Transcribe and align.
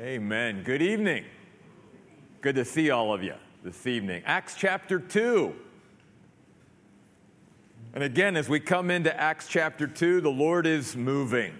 Amen. 0.00 0.62
Good 0.62 0.80
evening. 0.80 1.24
Good 2.40 2.54
to 2.54 2.64
see 2.64 2.90
all 2.90 3.12
of 3.12 3.24
you 3.24 3.34
this 3.64 3.84
evening. 3.84 4.22
Acts 4.26 4.54
chapter 4.56 5.00
2. 5.00 5.52
And 7.94 8.04
again, 8.04 8.36
as 8.36 8.48
we 8.48 8.60
come 8.60 8.92
into 8.92 9.12
Acts 9.20 9.48
chapter 9.48 9.88
2, 9.88 10.20
the 10.20 10.30
Lord 10.30 10.68
is 10.68 10.94
moving, 10.94 11.52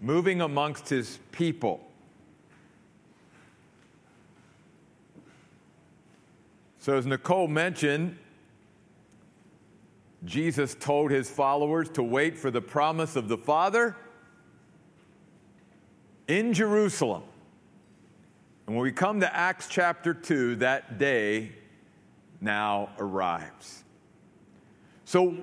moving 0.00 0.40
amongst 0.40 0.88
his 0.88 1.20
people. 1.30 1.80
So, 6.80 6.96
as 6.96 7.06
Nicole 7.06 7.46
mentioned, 7.46 8.18
Jesus 10.24 10.74
told 10.74 11.12
his 11.12 11.30
followers 11.30 11.88
to 11.90 12.02
wait 12.02 12.36
for 12.36 12.50
the 12.50 12.60
promise 12.60 13.14
of 13.14 13.28
the 13.28 13.38
Father 13.38 13.94
in 16.28 16.52
Jerusalem. 16.52 17.22
And 18.66 18.76
when 18.76 18.82
we 18.82 18.92
come 18.92 19.20
to 19.20 19.34
Acts 19.34 19.66
chapter 19.66 20.12
2, 20.12 20.56
that 20.56 20.98
day 20.98 21.52
now 22.40 22.90
arrives. 22.98 23.82
So, 25.06 25.36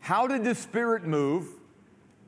how 0.00 0.26
did 0.26 0.42
the 0.42 0.56
Spirit 0.56 1.04
move? 1.04 1.46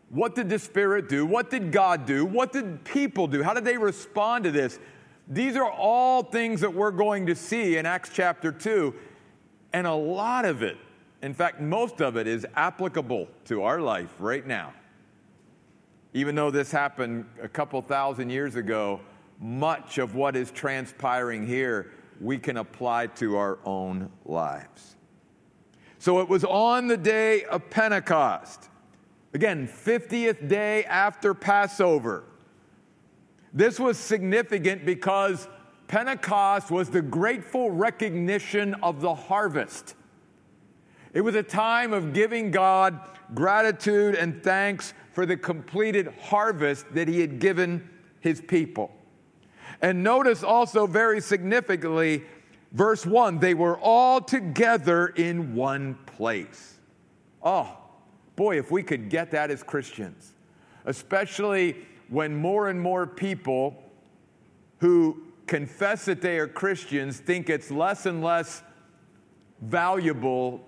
What 0.08 0.34
did 0.34 0.48
the 0.48 0.58
Spirit 0.58 1.08
do? 1.08 1.26
What 1.26 1.50
did 1.50 1.72
God 1.72 2.06
do? 2.06 2.24
What 2.24 2.52
did 2.52 2.84
people 2.84 3.26
do? 3.26 3.42
How 3.42 3.54
did 3.54 3.64
they 3.64 3.76
respond 3.76 4.44
to 4.44 4.50
this? 4.50 4.78
These 5.26 5.56
are 5.56 5.70
all 5.70 6.22
things 6.22 6.60
that 6.60 6.72
we're 6.72 6.90
going 6.90 7.26
to 7.26 7.34
see 7.34 7.76
in 7.76 7.86
Acts 7.86 8.10
chapter 8.12 8.52
2, 8.52 8.94
and 9.72 9.86
a 9.86 9.94
lot 9.94 10.44
of 10.44 10.62
it, 10.62 10.76
in 11.22 11.34
fact, 11.34 11.60
most 11.60 12.00
of 12.00 12.16
it, 12.16 12.26
is 12.26 12.46
applicable 12.54 13.28
to 13.46 13.62
our 13.62 13.80
life 13.80 14.12
right 14.18 14.46
now. 14.46 14.72
Even 16.12 16.34
though 16.34 16.50
this 16.50 16.72
happened 16.72 17.24
a 17.40 17.48
couple 17.48 17.80
thousand 17.82 18.30
years 18.30 18.56
ago, 18.56 19.00
much 19.40 19.98
of 19.98 20.14
what 20.14 20.36
is 20.36 20.50
transpiring 20.50 21.46
here 21.46 21.92
we 22.20 22.36
can 22.36 22.58
apply 22.58 23.06
to 23.06 23.36
our 23.36 23.58
own 23.64 24.10
lives. 24.24 24.96
So 25.98 26.20
it 26.20 26.28
was 26.28 26.44
on 26.44 26.88
the 26.88 26.96
day 26.96 27.44
of 27.44 27.68
Pentecost. 27.70 28.68
Again, 29.32 29.68
50th 29.68 30.48
day 30.48 30.84
after 30.84 31.34
Passover. 31.34 32.24
This 33.52 33.78
was 33.78 33.98
significant 33.98 34.84
because 34.84 35.48
Pentecost 35.88 36.70
was 36.70 36.90
the 36.90 37.02
grateful 37.02 37.70
recognition 37.70 38.74
of 38.82 39.00
the 39.00 39.14
harvest. 39.14 39.94
It 41.12 41.20
was 41.22 41.34
a 41.34 41.42
time 41.42 41.92
of 41.92 42.12
giving 42.12 42.50
God 42.50 43.00
gratitude 43.34 44.14
and 44.14 44.42
thanks 44.42 44.94
for 45.20 45.26
the 45.26 45.36
completed 45.36 46.08
harvest 46.18 46.86
that 46.94 47.06
he 47.06 47.20
had 47.20 47.40
given 47.40 47.86
his 48.20 48.40
people. 48.40 48.90
And 49.82 50.02
notice 50.02 50.42
also 50.42 50.86
very 50.86 51.20
significantly, 51.20 52.22
verse 52.72 53.04
1 53.04 53.38
they 53.38 53.52
were 53.52 53.78
all 53.80 54.22
together 54.22 55.08
in 55.08 55.54
one 55.54 55.98
place. 56.06 56.78
Oh, 57.42 57.76
boy, 58.34 58.58
if 58.58 58.70
we 58.70 58.82
could 58.82 59.10
get 59.10 59.30
that 59.32 59.50
as 59.50 59.62
Christians, 59.62 60.32
especially 60.86 61.76
when 62.08 62.34
more 62.34 62.70
and 62.70 62.80
more 62.80 63.06
people 63.06 63.76
who 64.78 65.22
confess 65.46 66.06
that 66.06 66.22
they 66.22 66.38
are 66.38 66.48
Christians 66.48 67.18
think 67.20 67.50
it's 67.50 67.70
less 67.70 68.06
and 68.06 68.24
less 68.24 68.62
valuable 69.60 70.66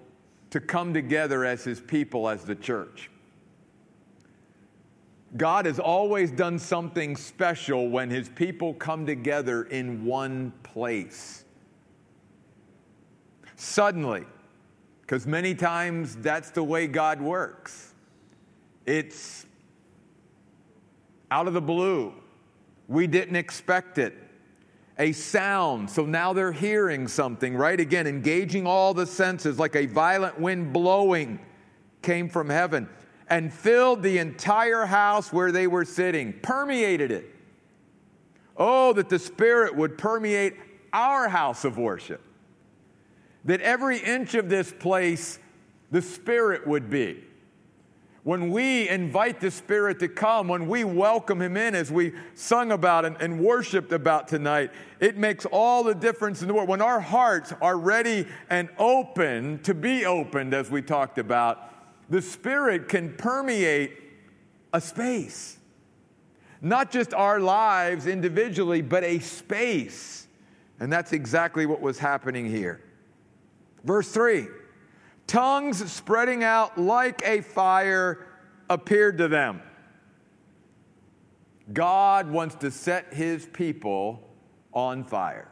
to 0.51 0.61
come 0.61 0.93
together 0.93 1.43
as 1.43 1.65
his 1.65 1.81
people, 1.81 2.29
as 2.29 2.45
the 2.45 2.55
church. 2.55 3.09
God 5.37 5.65
has 5.65 5.79
always 5.79 6.31
done 6.31 6.59
something 6.59 7.17
special 7.17 7.89
when 7.89 8.11
his 8.11 8.29
people 8.29 8.75
come 8.75 9.07
together 9.07 9.65
in 9.65 10.05
one 10.05 10.53
place. 10.63 11.45
Suddenly, 13.57 14.25
because 15.01 15.27
many 15.27 15.55
times 15.55 16.17
that's 16.17 16.51
the 16.51 16.63
way 16.63 16.87
God 16.87 17.21
works. 17.21 17.95
It's 18.85 19.47
out 21.31 21.47
of 21.47 21.55
the 21.55 21.63
blue. 21.63 22.13
We 22.89 23.07
didn't 23.07 23.37
expect 23.37 23.97
it. 23.99 24.15
A 24.99 25.13
sound, 25.13 25.89
so 25.89 26.05
now 26.05 26.35
they're 26.35 26.53
hearing 26.53 27.09
something, 27.09 27.57
right? 27.57 27.81
Again, 27.81 28.07
engaging 28.07 28.67
all 28.67 28.93
the 28.93 29.07
senses 29.07 29.59
like 29.59 29.75
a 29.77 29.87
violent 29.87 30.39
wind 30.39 30.75
blowing 30.75 31.39
came 32.03 32.29
from 32.29 32.51
heaven 32.51 32.89
and 33.33 33.51
filled 33.51 34.03
the 34.03 34.19
entire 34.19 34.85
house 34.85 35.33
where 35.33 35.51
they 35.51 35.67
were 35.67 35.87
sitting, 35.87 36.35
permeated 36.43 37.11
it. 37.11 37.35
Oh, 38.59 38.93
that 38.93 39.09
the 39.09 39.19
Spirit 39.19 39.75
would 39.75 39.97
permeate 39.97 40.53
our 40.93 41.31
house 41.31 41.65
of 41.65 41.79
worship. 41.79 42.21
That 43.47 43.63
every 43.63 43.97
inch 43.97 44.35
of 44.35 44.51
this 44.51 44.71
place, 44.71 45.39
the 45.91 46.03
Spirit 46.03 46.67
would 46.67 46.91
be. 46.91 47.25
When 48.23 48.51
we 48.51 48.91
invite 48.91 49.41
the 49.41 49.51
Spirit 49.51 49.99
to 50.01 50.09
come, 50.09 50.47
when 50.47 50.69
we 50.69 50.85
welcome 50.85 51.41
Him 51.41 51.57
in, 51.57 51.75
as 51.75 51.91
we 51.91 52.13
sung 52.35 52.71
about 52.71 53.07
and, 53.07 53.17
and 53.19 53.41
worshiped 53.41 53.93
about 53.93 54.29
tonight, 54.29 54.73
it 55.01 55.17
makes 55.17 55.47
all 55.47 55.83
the 55.85 55.95
difference 55.95 56.43
in 56.43 56.49
the 56.49 56.55
world. 56.55 56.69
When 56.69 56.83
our 56.83 57.01
hearts 57.01 57.55
are 57.63 57.79
ready 57.79 58.27
and 58.51 58.69
open 58.77 59.61
to 59.61 59.73
be 59.73 60.05
opened, 60.05 60.53
as 60.53 60.71
we 60.71 60.83
talked 60.83 61.17
about, 61.17 61.72
the 62.13 62.21
Spirit 62.21 62.91
can 62.91 63.15
permeate 63.15 63.99
a 64.75 64.83
space. 64.83 65.57
Not 66.61 66.91
just 66.91 67.15
our 67.15 67.41
lives 67.41 68.07
individually, 68.07 68.83
but 68.83 69.03
a 69.03 69.19
space. 69.21 70.27
And 70.79 70.93
that's 70.93 71.15
exactly 71.15 71.65
what 71.65 71.81
was 71.81 71.99
happening 71.99 72.45
here. 72.45 72.83
Verse 73.85 74.13
3 74.13 74.47
Tongues 75.27 75.91
spreading 75.91 76.45
out 76.45 76.79
like 76.79 77.23
a 77.25 77.41
fire 77.41 78.27
appeared 78.69 79.17
to 79.17 79.29
them. 79.29 79.63
God 81.73 82.31
wants 82.31 82.57
to 82.57 82.71
set 82.71 83.15
his 83.15 83.47
people 83.47 84.23
on 84.75 85.03
fire. 85.03 85.49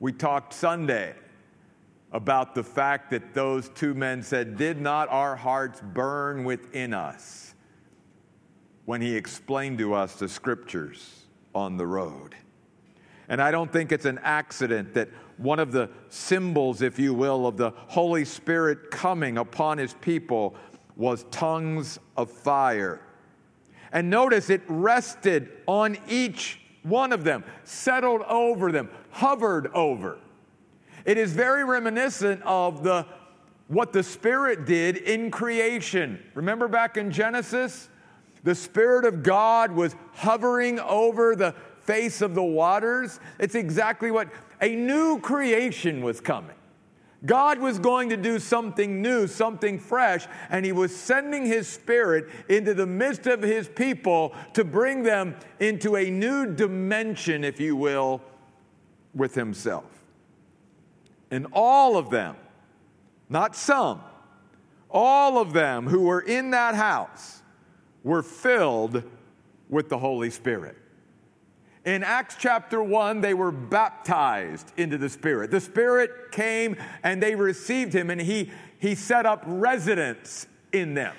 We 0.00 0.10
talked 0.10 0.52
Sunday 0.52 1.14
about 2.16 2.54
the 2.54 2.62
fact 2.64 3.10
that 3.10 3.34
those 3.34 3.68
two 3.68 3.92
men 3.92 4.22
said, 4.22 4.56
Did 4.56 4.80
not 4.80 5.10
our 5.10 5.36
hearts 5.36 5.82
burn 5.82 6.44
within 6.44 6.94
us 6.94 7.54
when 8.86 9.02
he 9.02 9.14
explained 9.14 9.76
to 9.76 9.92
us 9.92 10.14
the 10.14 10.26
scriptures 10.26 11.24
on 11.54 11.76
the 11.76 11.86
road? 11.86 12.34
And 13.28 13.42
I 13.42 13.50
don't 13.50 13.70
think 13.70 13.92
it's 13.92 14.06
an 14.06 14.18
accident 14.22 14.94
that 14.94 15.10
one 15.36 15.58
of 15.58 15.72
the 15.72 15.90
symbols, 16.08 16.80
if 16.80 16.98
you 16.98 17.12
will, 17.12 17.46
of 17.46 17.58
the 17.58 17.72
Holy 17.88 18.24
Spirit 18.24 18.90
coming 18.90 19.36
upon 19.36 19.76
his 19.76 19.92
people 20.00 20.56
was 20.96 21.24
tongues 21.24 21.98
of 22.16 22.30
fire. 22.30 23.02
And 23.92 24.08
notice 24.08 24.48
it 24.48 24.62
rested 24.68 25.52
on 25.66 25.98
each 26.08 26.60
one 26.82 27.12
of 27.12 27.24
them, 27.24 27.44
settled 27.64 28.22
over 28.22 28.72
them, 28.72 28.88
hovered 29.10 29.66
over. 29.74 30.18
It 31.06 31.16
is 31.16 31.32
very 31.32 31.64
reminiscent 31.64 32.42
of 32.42 32.82
the 32.82 33.06
what 33.68 33.92
the 33.92 34.02
Spirit 34.02 34.64
did 34.64 34.96
in 34.96 35.30
creation. 35.30 36.22
Remember 36.34 36.68
back 36.68 36.96
in 36.96 37.10
Genesis? 37.10 37.88
The 38.44 38.54
Spirit 38.54 39.04
of 39.04 39.22
God 39.22 39.72
was 39.72 39.96
hovering 40.12 40.78
over 40.80 41.34
the 41.34 41.54
face 41.82 42.22
of 42.22 42.34
the 42.34 42.42
waters. 42.42 43.18
It's 43.40 43.54
exactly 43.54 44.10
what 44.10 44.28
a 44.60 44.74
new 44.74 45.20
creation 45.20 46.02
was 46.02 46.20
coming. 46.20 46.54
God 47.24 47.58
was 47.58 47.78
going 47.78 48.10
to 48.10 48.16
do 48.16 48.38
something 48.38 49.02
new, 49.02 49.26
something 49.26 49.78
fresh, 49.78 50.26
and 50.50 50.64
He 50.64 50.72
was 50.72 50.94
sending 50.94 51.44
His 51.44 51.66
Spirit 51.66 52.28
into 52.48 52.74
the 52.74 52.86
midst 52.86 53.26
of 53.26 53.42
His 53.42 53.68
people 53.68 54.34
to 54.54 54.64
bring 54.64 55.02
them 55.02 55.34
into 55.58 55.96
a 55.96 56.10
new 56.10 56.46
dimension, 56.46 57.42
if 57.42 57.58
you 57.58 57.74
will, 57.74 58.22
with 59.14 59.34
Himself. 59.34 59.95
And 61.30 61.46
all 61.52 61.96
of 61.96 62.10
them, 62.10 62.36
not 63.28 63.56
some, 63.56 64.00
all 64.90 65.38
of 65.38 65.52
them 65.52 65.86
who 65.86 66.02
were 66.02 66.20
in 66.20 66.50
that 66.50 66.74
house 66.74 67.42
were 68.04 68.22
filled 68.22 69.02
with 69.68 69.88
the 69.88 69.98
Holy 69.98 70.30
Spirit. 70.30 70.76
In 71.84 72.02
Acts 72.02 72.36
chapter 72.38 72.82
1, 72.82 73.20
they 73.20 73.34
were 73.34 73.52
baptized 73.52 74.72
into 74.76 74.98
the 74.98 75.08
Spirit. 75.08 75.50
The 75.50 75.60
Spirit 75.60 76.32
came 76.32 76.76
and 77.02 77.22
they 77.22 77.34
received 77.34 77.92
him, 77.92 78.10
and 78.10 78.20
he, 78.20 78.50
he 78.78 78.94
set 78.94 79.24
up 79.24 79.42
residence 79.46 80.46
in 80.72 80.94
them. 80.94 81.14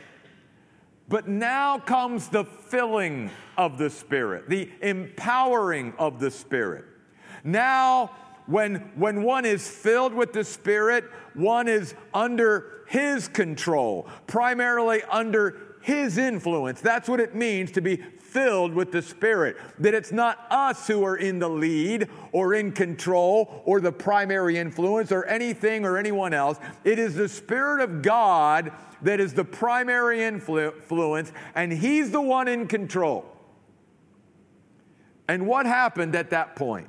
But 1.10 1.28
now 1.28 1.80
comes 1.80 2.28
the 2.28 2.44
filling 2.44 3.32
of 3.58 3.78
the 3.78 3.90
Spirit, 3.90 4.50
the 4.50 4.70
empowering 4.82 5.94
of 5.98 6.20
the 6.20 6.30
Spirit. 6.30 6.84
Now 7.46 8.12
when, 8.48 8.76
when 8.96 9.24
one 9.24 9.46
is 9.46 9.68
filled 9.68 10.14
with 10.14 10.34
the 10.34 10.44
Spirit, 10.44 11.06
one 11.34 11.68
is 11.68 11.94
under 12.14 12.84
His 12.88 13.28
control, 13.28 14.08
primarily 14.26 15.04
under 15.04 15.78
His 15.82 16.18
influence. 16.18 16.82
That's 16.82 17.08
what 17.08 17.20
it 17.20 17.36
means 17.36 17.72
to 17.74 17.82
be 17.82 17.98
filled 17.98 18.74
with 18.74 18.92
the 18.92 19.02
Spirit. 19.02 19.58
That 19.80 19.94
it's 19.94 20.12
not 20.12 20.46
us 20.50 20.88
who 20.88 21.04
are 21.04 21.18
in 21.18 21.40
the 21.40 21.50
lead 21.50 22.10
or 22.32 22.54
in 22.54 22.72
control 22.72 23.62
or 23.66 23.80
the 23.80 23.92
primary 23.92 24.58
influence 24.58 25.12
or 25.12 25.26
anything 25.26 25.86
or 25.86 25.98
anyone 25.98 26.34
else. 26.34 26.58
It 26.84 27.00
is 27.00 27.16
the 27.16 27.30
Spirit 27.30 27.82
of 27.82 28.02
God 28.02 28.72
that 29.02 29.20
is 29.20 29.34
the 29.34 29.46
primary 29.46 30.24
influence, 30.24 31.32
and 31.54 31.72
He's 31.72 32.12
the 32.12 32.22
one 32.22 32.48
in 32.48 32.68
control. 32.68 33.26
And 35.28 35.46
what 35.46 35.66
happened 35.66 36.16
at 36.16 36.30
that 36.30 36.56
point? 36.56 36.88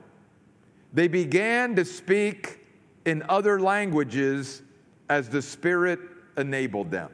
They 0.93 1.09
began 1.09 1.77
to 1.77 1.85
speak 1.85 2.61
in 3.05 3.23
other 3.29 3.61
languages 3.61 4.63
as 5.09 5.29
the 5.29 5.43
Spirit 5.43 6.01
enabled 6.37 6.91
them. 6.91 7.11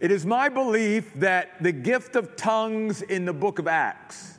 It 0.00 0.12
is 0.12 0.24
my 0.24 0.48
belief 0.48 1.12
that 1.14 1.60
the 1.62 1.72
gift 1.72 2.14
of 2.14 2.36
tongues 2.36 3.02
in 3.02 3.24
the 3.24 3.32
book 3.32 3.58
of 3.58 3.66
Acts 3.66 4.38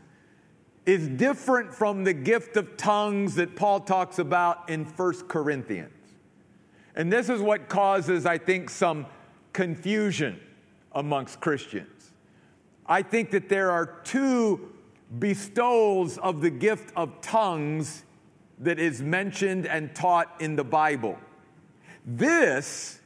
is 0.86 1.08
different 1.08 1.74
from 1.74 2.04
the 2.04 2.14
gift 2.14 2.56
of 2.56 2.78
tongues 2.78 3.36
that 3.36 3.56
Paul 3.56 3.82
talks 3.82 4.20
about 4.20 4.70
in 4.70 4.86
1 4.86 5.14
Corinthians. 5.28 5.92
And 6.96 7.12
this 7.12 7.30
is 7.30 7.42
what 7.42 7.70
causes, 7.70 8.26
I 8.26 8.38
think, 8.38 8.70
some 8.70 9.06
confusion 9.54 10.40
amongst 10.94 11.40
Christians. 11.40 12.12
I 12.86 13.02
think 13.04 13.32
that 13.32 13.50
there 13.50 13.70
are 13.70 13.86
two 14.04 14.74
bestowals 15.18 16.18
of 16.20 16.42
the 16.42 16.50
gift 16.50 16.92
of 16.96 17.22
tongues 17.22 18.04
that 18.60 18.78
is 18.78 19.02
mentioned 19.02 19.66
and 19.66 19.96
taught 19.96 20.36
in 20.40 20.56
the 20.56 20.64
Bible. 20.64 21.18
This 22.06 23.00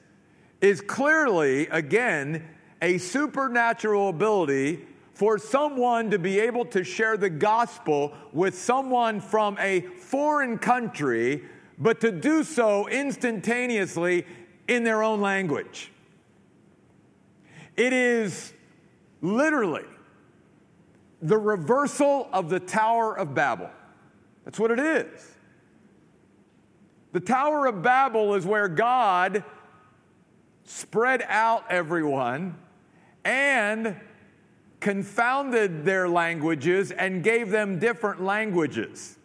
is 0.62 0.82
clearly, 0.82 1.68
again, 1.68 2.48
a 2.82 2.98
supernatural 2.98 4.10
ability 4.10 4.86
for 5.14 5.38
someone 5.38 6.10
to 6.10 6.20
be 6.20 6.40
able 6.40 6.66
to 6.66 6.84
share 6.84 7.18
the 7.18 7.30
gospel 7.30 8.14
with 8.32 8.58
someone 8.58 9.22
from 9.22 9.58
a 9.60 9.82
foreign 9.82 10.58
country, 10.58 11.44
but 11.78 12.02
to 12.02 12.12
do 12.12 12.44
so 12.44 12.88
instantaneously 12.88 14.26
in 14.68 14.84
their 14.84 15.04
own 15.04 15.22
language. 15.22 15.92
It 17.78 17.94
is 17.94 18.54
literally 19.22 19.86
the 21.24 21.38
reversal 21.38 22.28
of 22.34 22.50
the 22.50 22.60
Tower 22.60 23.18
of 23.18 23.34
Babel. 23.34 23.70
That's 24.44 24.60
what 24.60 24.72
it 24.72 24.80
is. 24.80 25.36
The 27.14 27.22
Tower 27.22 27.66
of 27.66 27.82
Babel 27.82 28.36
is 28.36 28.46
where 28.46 28.68
God 28.68 29.44
spread 30.66 31.24
out 31.28 31.64
everyone 31.70 32.58
and 33.24 33.96
confounded 34.82 35.86
their 35.86 36.10
languages 36.10 36.92
and 36.92 37.24
gave 37.24 37.52
them 37.52 37.80
different 37.80 38.22
languages. 38.22 39.18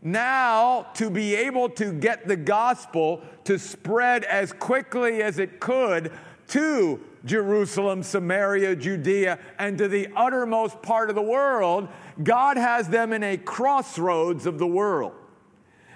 Now, 0.00 0.86
to 0.94 1.10
be 1.10 1.34
able 1.34 1.68
to 1.70 1.92
get 1.92 2.26
the 2.26 2.36
gospel 2.36 3.22
to 3.44 3.58
spread 3.58 4.24
as 4.24 4.52
quickly 4.52 5.22
as 5.22 5.38
it 5.38 5.60
could 5.60 6.12
to 6.48 7.00
Jerusalem, 7.24 8.02
Samaria, 8.02 8.76
Judea, 8.76 9.38
and 9.58 9.78
to 9.78 9.88
the 9.88 10.08
uttermost 10.14 10.82
part 10.82 11.08
of 11.08 11.14
the 11.14 11.22
world, 11.22 11.88
God 12.22 12.56
has 12.56 12.88
them 12.88 13.12
in 13.12 13.22
a 13.22 13.36
crossroads 13.36 14.46
of 14.46 14.58
the 14.58 14.66
world. 14.66 15.12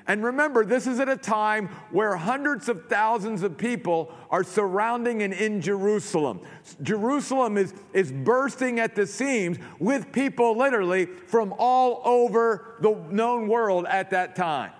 And 0.08 0.25
remember, 0.25 0.64
this 0.64 0.86
is 0.86 1.00
at 1.00 1.08
a 1.10 1.19
time 1.19 1.69
where 1.90 2.16
hundreds 2.16 2.70
of 2.70 2.86
thousands 2.86 3.42
of 3.42 3.58
people 3.58 4.10
are 4.30 4.42
surrounding 4.42 5.22
and 5.22 5.34
in 5.34 5.60
Jerusalem. 5.60 6.40
Jerusalem 6.82 7.58
is, 7.58 7.75
is 7.92 8.10
bursting 8.10 8.80
at 8.80 8.94
the 8.94 9.06
seams 9.06 9.58
with 9.78 10.10
people 10.10 10.56
literally 10.56 11.04
from 11.04 11.54
all 11.58 12.00
over 12.06 12.76
the 12.80 12.94
known 13.10 13.48
world 13.48 13.84
at 13.86 14.08
that 14.10 14.34
time. 14.34 14.72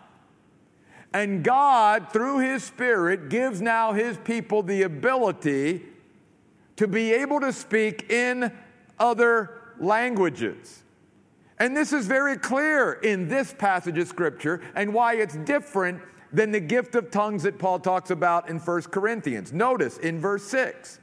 And 1.12 1.44
God, 1.44 2.10
through 2.10 2.38
His 2.38 2.64
Spirit, 2.64 3.28
gives 3.28 3.60
now 3.60 3.92
His 3.92 4.16
people 4.16 4.62
the 4.62 4.82
ability 4.82 5.82
to 6.78 6.88
be 6.88 7.12
able 7.12 7.40
to 7.40 7.52
speak 7.52 8.10
in 8.10 8.52
other 8.98 9.75
languages. 9.78 10.82
And 11.58 11.76
this 11.76 11.92
is 11.92 12.06
very 12.06 12.36
clear 12.36 12.92
in 12.92 13.28
this 13.28 13.52
passage 13.52 13.98
of 13.98 14.08
Scripture 14.08 14.62
and 14.75 14.94
why 14.94 15.14
it's 15.14 15.36
different 15.38 16.00
than 16.32 16.52
the 16.52 16.60
gift 16.60 16.94
of 16.94 17.10
tongues 17.10 17.42
that 17.42 17.58
Paul 17.58 17.80
talks 17.80 18.10
about 18.10 18.48
in 18.48 18.58
1 18.58 18.82
Corinthians. 18.82 19.52
Notice 19.52 19.98
in 19.98 20.20
verse 20.20 20.44
6 20.44 21.00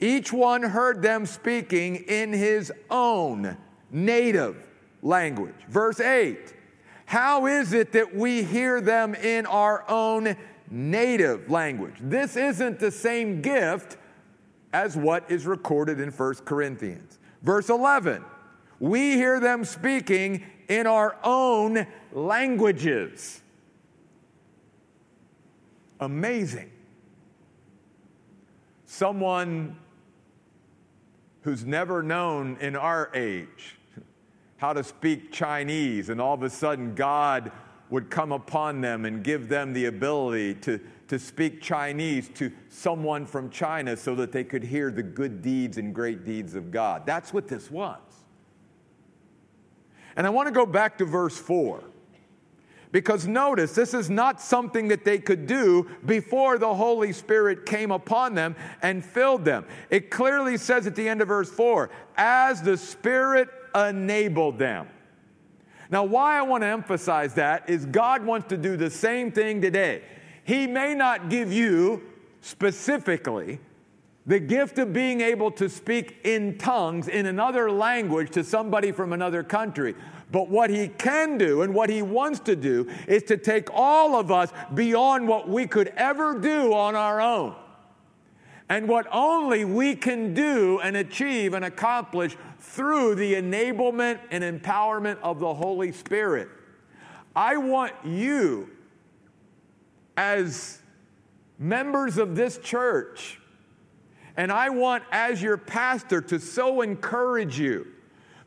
each 0.00 0.32
one 0.32 0.62
heard 0.62 1.00
them 1.00 1.24
speaking 1.24 1.96
in 1.96 2.32
his 2.32 2.72
own 2.90 3.56
native 3.90 4.56
language. 5.02 5.54
Verse 5.68 6.00
8 6.00 6.52
How 7.06 7.46
is 7.46 7.72
it 7.72 7.92
that 7.92 8.14
we 8.14 8.42
hear 8.42 8.80
them 8.80 9.14
in 9.14 9.46
our 9.46 9.88
own 9.88 10.36
native 10.70 11.48
language? 11.48 11.94
This 12.00 12.36
isn't 12.36 12.80
the 12.80 12.90
same 12.90 13.40
gift 13.40 13.96
as 14.74 14.96
what 14.96 15.30
is 15.30 15.46
recorded 15.46 16.00
in 16.00 16.10
1 16.10 16.34
Corinthians. 16.44 17.18
Verse 17.42 17.70
11 17.70 18.22
we 18.80 19.12
hear 19.12 19.38
them 19.38 19.64
speaking 19.64 20.44
in 20.68 20.86
our 20.88 21.16
own 21.22 21.86
languages. 22.12 23.40
Amazing. 26.00 26.70
Someone 28.84 29.76
who's 31.42 31.64
never 31.64 32.02
known 32.02 32.58
in 32.60 32.74
our 32.74 33.10
age 33.14 33.76
how 34.56 34.72
to 34.72 34.82
speak 34.82 35.30
Chinese, 35.30 36.08
and 36.08 36.20
all 36.20 36.34
of 36.34 36.42
a 36.42 36.50
sudden 36.50 36.94
God 36.94 37.52
would 37.90 38.10
come 38.10 38.32
upon 38.32 38.80
them 38.80 39.04
and 39.04 39.22
give 39.22 39.48
them 39.48 39.72
the 39.72 39.86
ability 39.86 40.54
to, 40.54 40.80
to 41.08 41.18
speak 41.18 41.60
Chinese 41.60 42.28
to 42.34 42.50
someone 42.68 43.26
from 43.26 43.50
China 43.50 43.96
so 43.96 44.14
that 44.14 44.32
they 44.32 44.44
could 44.44 44.64
hear 44.64 44.90
the 44.90 45.02
good 45.02 45.42
deeds 45.42 45.78
and 45.78 45.94
great 45.94 46.24
deeds 46.24 46.54
of 46.54 46.70
God. 46.70 47.04
That's 47.06 47.32
what 47.32 47.48
this 47.48 47.70
was. 47.70 48.00
And 50.16 50.26
I 50.26 50.30
want 50.30 50.46
to 50.46 50.52
go 50.52 50.66
back 50.66 50.98
to 50.98 51.04
verse 51.04 51.36
4. 51.36 51.82
Because 52.92 53.26
notice, 53.26 53.74
this 53.74 53.92
is 53.92 54.08
not 54.08 54.40
something 54.40 54.86
that 54.86 55.04
they 55.04 55.18
could 55.18 55.48
do 55.48 55.90
before 56.06 56.58
the 56.58 56.72
Holy 56.72 57.12
Spirit 57.12 57.66
came 57.66 57.90
upon 57.90 58.36
them 58.36 58.54
and 58.82 59.04
filled 59.04 59.44
them. 59.44 59.66
It 59.90 60.12
clearly 60.12 60.56
says 60.56 60.86
at 60.86 60.94
the 60.94 61.08
end 61.08 61.20
of 61.20 61.26
verse 61.26 61.50
4 61.50 61.90
as 62.16 62.62
the 62.62 62.76
Spirit 62.76 63.48
enabled 63.74 64.60
them. 64.60 64.86
Now, 65.90 66.04
why 66.04 66.38
I 66.38 66.42
want 66.42 66.62
to 66.62 66.68
emphasize 66.68 67.34
that 67.34 67.68
is 67.68 67.84
God 67.84 68.24
wants 68.24 68.48
to 68.50 68.56
do 68.56 68.76
the 68.76 68.90
same 68.90 69.32
thing 69.32 69.60
today. 69.60 70.02
He 70.44 70.66
may 70.66 70.94
not 70.94 71.28
give 71.30 71.52
you 71.52 72.02
specifically 72.40 73.58
the 74.26 74.38
gift 74.38 74.78
of 74.78 74.92
being 74.92 75.20
able 75.20 75.50
to 75.50 75.68
speak 75.68 76.18
in 76.24 76.56
tongues 76.56 77.08
in 77.08 77.26
another 77.26 77.70
language 77.70 78.30
to 78.30 78.44
somebody 78.44 78.90
from 78.92 79.12
another 79.12 79.42
country. 79.42 79.94
But 80.30 80.48
what 80.48 80.70
he 80.70 80.88
can 80.88 81.36
do 81.36 81.62
and 81.62 81.74
what 81.74 81.90
he 81.90 82.02
wants 82.02 82.40
to 82.40 82.56
do 82.56 82.90
is 83.06 83.22
to 83.24 83.36
take 83.36 83.68
all 83.72 84.16
of 84.16 84.30
us 84.30 84.50
beyond 84.72 85.28
what 85.28 85.48
we 85.48 85.66
could 85.66 85.88
ever 85.96 86.38
do 86.38 86.72
on 86.72 86.94
our 86.94 87.20
own. 87.20 87.54
And 88.68 88.88
what 88.88 89.06
only 89.12 89.66
we 89.66 89.94
can 89.94 90.32
do 90.32 90.80
and 90.80 90.96
achieve 90.96 91.52
and 91.52 91.66
accomplish 91.66 92.36
through 92.58 93.16
the 93.16 93.34
enablement 93.34 94.20
and 94.30 94.42
empowerment 94.42 95.18
of 95.22 95.38
the 95.38 95.52
Holy 95.52 95.92
Spirit. 95.92 96.48
I 97.36 97.58
want 97.58 97.92
you, 98.04 98.70
as 100.16 100.80
members 101.58 102.18
of 102.18 102.36
this 102.36 102.58
church, 102.58 103.40
and 104.36 104.50
I 104.50 104.70
want, 104.70 105.04
as 105.12 105.40
your 105.40 105.56
pastor, 105.56 106.20
to 106.22 106.38
so 106.38 106.80
encourage 106.80 107.58
you 107.58 107.86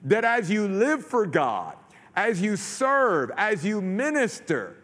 that 0.04 0.26
as 0.26 0.50
you 0.50 0.68
live 0.68 1.06
for 1.06 1.26
God, 1.26 1.76
as 2.16 2.42
you 2.42 2.56
serve, 2.56 3.32
as 3.38 3.64
you 3.64 3.82
minister, 3.82 4.76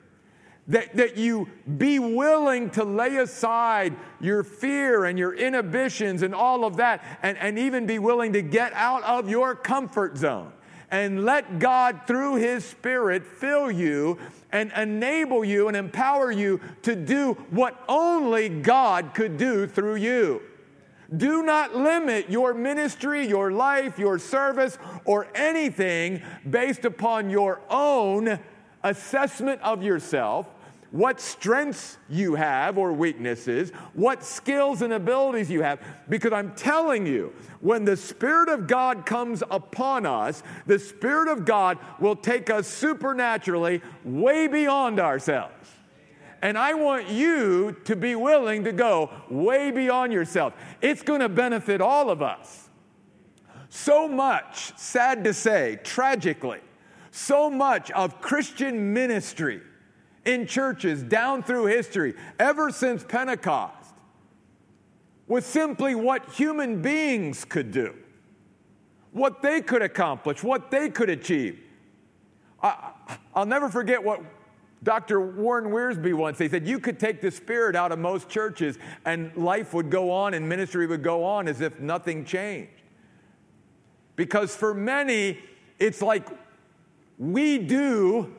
that, 0.68 0.96
that 0.96 1.18
you 1.18 1.50
be 1.78 2.00
willing 2.00 2.70
to 2.72 2.86
lay 2.86 3.18
aside 3.18 3.96
your 4.22 4.44
fear 4.44 5.06
and 5.06 5.20
your 5.20 5.34
inhibitions 5.34 6.22
and 6.22 6.34
all 6.34 6.63
of 6.63 6.78
that, 6.78 7.04
and, 7.22 7.38
and 7.38 7.60
even 7.60 7.86
be 7.86 8.00
willing 8.00 8.34
to 8.34 8.42
get 8.42 8.72
out 8.74 9.04
of 9.04 9.30
your 9.30 9.56
comfort 9.56 10.18
zone. 10.18 10.54
And 10.90 11.25
let 11.25 11.60
God, 11.60 12.02
through 12.08 12.36
His 12.36 12.63
Spirit, 12.63 13.25
fill 13.25 13.72
you 13.72 14.20
and 14.53 14.72
enable 14.77 15.43
you 15.43 15.67
and 15.67 15.75
empower 15.75 16.31
you 16.31 16.62
to 16.83 16.95
do 16.95 17.33
what 17.50 17.83
only 17.89 18.48
God 18.48 19.13
could 19.13 19.36
do 19.36 19.67
through 19.67 19.95
you. 19.95 20.41
Do 21.17 21.43
not 21.43 21.75
limit 21.75 22.29
your 22.29 22.53
ministry, 22.53 23.27
your 23.27 23.51
life, 23.51 24.00
your 24.00 24.17
service, 24.17 24.77
or 25.05 25.27
anything 25.36 26.22
based 26.50 26.86
upon 26.86 27.29
your 27.29 27.60
own 27.69 28.39
assessment 28.83 29.62
of 29.62 29.83
yourself, 29.83 30.48
what 30.93 31.19
strengths 31.19 31.97
you 32.07 32.35
have 32.35 32.77
or 32.77 32.93
weaknesses, 32.93 33.71
what 33.95 34.23
skills 34.23 34.83
and 34.83 34.93
abilities 34.93 35.50
you 35.50 35.63
have. 35.63 35.79
Because 36.07 36.31
I'm 36.31 36.53
telling 36.53 37.07
you, 37.07 37.33
when 37.62 37.83
the 37.83 37.97
Spirit 37.97 38.47
of 38.47 38.67
God 38.67 39.03
comes 39.03 39.41
upon 39.50 40.05
us, 40.05 40.43
the 40.67 40.77
Spirit 40.77 41.29
of 41.29 41.45
God 41.45 41.79
will 42.00 42.15
take 42.15 42.51
us 42.51 42.67
supernaturally 42.67 43.81
way 44.05 44.47
beyond 44.47 45.00
ourselves. 45.00 45.67
And 46.43 46.59
I 46.59 46.75
want 46.75 47.09
you 47.09 47.75
to 47.85 47.95
be 47.95 48.13
willing 48.13 48.63
to 48.65 48.71
go 48.71 49.09
way 49.31 49.71
beyond 49.71 50.13
yourself. 50.13 50.53
It's 50.79 51.01
going 51.01 51.21
to 51.21 51.29
benefit 51.29 51.81
all 51.81 52.12
of 52.12 52.21
us. 52.21 52.69
So 53.69 54.07
much, 54.07 54.77
sad 54.77 55.23
to 55.23 55.33
say, 55.33 55.79
tragically, 55.83 56.59
so 57.09 57.50
much 57.50 57.89
of 57.89 58.21
Christian 58.21 58.93
ministry 58.93 59.63
in 60.25 60.48
churches 60.48 61.03
down 61.03 61.44
through 61.44 61.65
history, 61.65 62.13
ever 62.39 62.72
since 62.72 63.03
Pentecost, 63.03 63.94
was 65.27 65.46
simply 65.46 65.96
what 65.96 66.30
human 66.32 66.82
beings 66.82 67.46
could 67.46 67.72
do, 67.72 67.96
what 69.12 69.42
they 69.42 69.62
could 69.62 69.82
accomplish, 69.82 70.44
what 70.44 70.72
they 70.72 70.89
could 70.89 71.10
achieve. 71.10 71.60
I, 72.62 72.92
will 73.36 73.46
never 73.46 73.70
forget 73.70 74.03
what 74.03 74.22
Dr. 74.84 75.22
Warren 75.22 75.65
Wiersbe 75.65 76.13
once 76.13 76.39
he 76.39 76.50
said, 76.50 76.68
You 76.68 76.80
could 76.80 77.00
take 77.00 77.22
the 77.22 77.32
spirit 77.32 77.75
out 77.75 77.92
of 77.92 78.00
most 78.00 78.30
churches 78.30 78.77
and 79.06 79.36
life 79.36 79.74
would 79.74 79.89
go 79.89 80.12
on 80.12 80.34
and 80.34 80.48
ministry 80.48 80.88
would 80.88 81.03
go 81.03 81.24
on 81.24 81.48
as 81.48 81.62
if 81.62 81.80
nothing 81.80 82.25
changed. 82.25 82.72
Because 84.15 84.56
for 84.56 84.74
many, 84.74 85.39
it's 85.80 86.01
like 86.01 86.27
we 87.18 87.58
do 87.58 88.34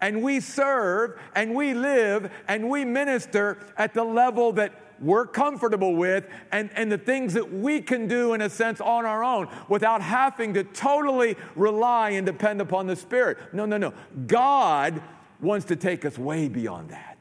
and 0.00 0.22
we 0.22 0.40
serve 0.40 1.18
and 1.34 1.54
we 1.54 1.74
live 1.74 2.30
and 2.48 2.68
we 2.68 2.84
minister 2.84 3.58
at 3.76 3.94
the 3.94 4.04
level 4.04 4.52
that 4.52 4.72
we're 5.00 5.26
comfortable 5.26 5.94
with 5.94 6.26
and, 6.52 6.70
and 6.74 6.90
the 6.90 6.98
things 6.98 7.34
that 7.34 7.52
we 7.52 7.80
can 7.80 8.06
do 8.06 8.32
in 8.32 8.40
a 8.40 8.50
sense 8.50 8.80
on 8.80 9.04
our 9.04 9.24
own 9.24 9.48
without 9.68 10.00
having 10.00 10.54
to 10.54 10.64
totally 10.64 11.36
rely 11.56 12.10
and 12.10 12.26
depend 12.26 12.60
upon 12.60 12.86
the 12.86 12.96
Spirit. 12.96 13.38
No, 13.52 13.66
no, 13.66 13.76
no. 13.76 13.92
God 14.26 15.02
wants 15.40 15.66
to 15.66 15.76
take 15.76 16.04
us 16.04 16.16
way 16.16 16.48
beyond 16.48 16.90
that. 16.90 17.18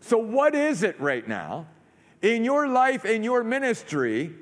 So, 0.00 0.18
what 0.18 0.54
is 0.54 0.82
it 0.82 1.00
right 1.00 1.26
now 1.26 1.66
in 2.22 2.44
your 2.44 2.66
life, 2.66 3.04
in 3.04 3.22
your 3.22 3.44
ministry, 3.44 4.32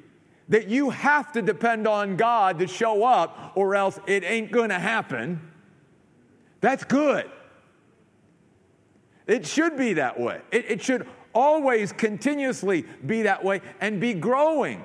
that 0.49 0.69
you 0.69 0.91
have 0.91 1.33
to 1.33 1.43
depend 1.43 1.87
on 1.87 2.17
God 2.17 2.59
to 2.61 2.67
show 2.67 3.05
up, 3.05 3.53
or 3.55 3.75
else 3.75 4.01
it 4.07 4.25
ain't 4.25 4.51
gonna 4.51 4.79
happen? 4.79 5.50
That's 6.61 6.85
good. 6.85 7.31
It 9.27 9.47
should 9.47 9.77
be 9.77 9.95
that 9.95 10.19
way. 10.19 10.41
It, 10.51 10.71
it, 10.71 10.83
should 10.83 11.07
always 11.33 11.93
continuously 11.93 12.85
be 13.07 13.23
that 13.23 13.45
way 13.45 13.61
and 13.81 14.01
be 14.01 14.13
growing. 14.13 14.85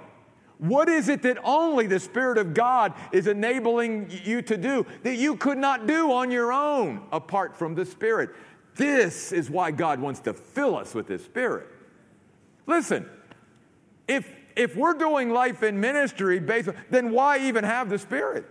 What 0.57 0.87
is 0.87 1.09
it 1.09 1.21
that 1.23 1.37
only 1.43 1.87
the 1.87 1.99
Spirit 1.99 2.37
of 2.37 2.53
God 2.53 2.93
is 3.11 3.27
enabling 3.27 4.09
you 4.23 4.41
to 4.43 4.55
do 4.55 4.85
that 5.03 5.15
you 5.15 5.35
could 5.35 5.57
not 5.57 5.87
do 5.87 6.11
on 6.11 6.31
your 6.31 6.53
own 6.53 7.01
apart 7.11 7.57
from 7.57 7.75
the 7.75 7.85
Spirit? 7.85 8.29
This 8.75 9.31
is 9.31 9.49
why 9.49 9.71
God 9.71 9.99
wants 9.99 10.19
to 10.21 10.33
fill 10.33 10.77
us 10.77 10.93
with 10.93 11.07
His 11.07 11.23
Spirit. 11.23 11.67
Listen, 12.67 13.09
if, 14.07 14.29
if 14.55 14.75
we're 14.75 14.93
doing 14.93 15.31
life 15.31 15.63
in 15.63 15.79
ministry 15.79 16.39
based 16.39 16.69
then 16.89 17.11
why 17.11 17.39
even 17.39 17.63
have 17.63 17.89
the 17.89 17.97
Spirit? 17.97 18.45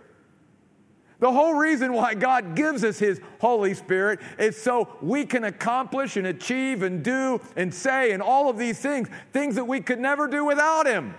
The 1.19 1.31
whole 1.31 1.53
reason 1.53 1.93
why 1.93 2.13
God 2.13 2.55
gives 2.55 2.83
us 2.83 2.99
His 2.99 3.21
Holy 3.39 3.73
Spirit 3.73 4.19
is 4.37 4.61
so 4.61 4.97
we 5.01 5.25
can 5.25 5.45
accomplish 5.45 6.17
and 6.17 6.27
achieve 6.27 6.83
and 6.83 7.03
do 7.03 7.39
and 7.55 7.73
say 7.73 8.11
and 8.11 8.21
all 8.21 8.49
of 8.49 8.57
these 8.57 8.79
things, 8.79 9.07
things 9.31 9.55
that 9.55 9.65
we 9.65 9.79
could 9.79 9.99
never 9.99 10.27
do 10.27 10.43
without 10.43 10.85
Him. 10.85 11.15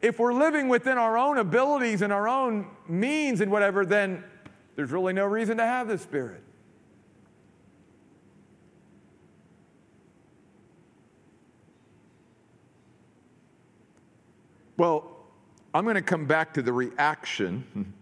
If 0.00 0.18
we're 0.18 0.34
living 0.34 0.68
within 0.68 0.98
our 0.98 1.18
own 1.18 1.38
abilities 1.38 2.02
and 2.02 2.12
our 2.12 2.28
own 2.28 2.66
means 2.88 3.40
and 3.40 3.50
whatever, 3.50 3.84
then 3.84 4.24
there's 4.76 4.92
really 4.92 5.12
no 5.12 5.24
reason 5.24 5.56
to 5.58 5.64
have 5.64 5.88
the 5.88 5.98
Spirit. 5.98 6.42
Well, 14.76 15.16
I'm 15.74 15.84
going 15.84 15.94
to 15.94 16.02
come 16.02 16.26
back 16.26 16.54
to 16.54 16.62
the 16.62 16.72
reaction 16.72 17.94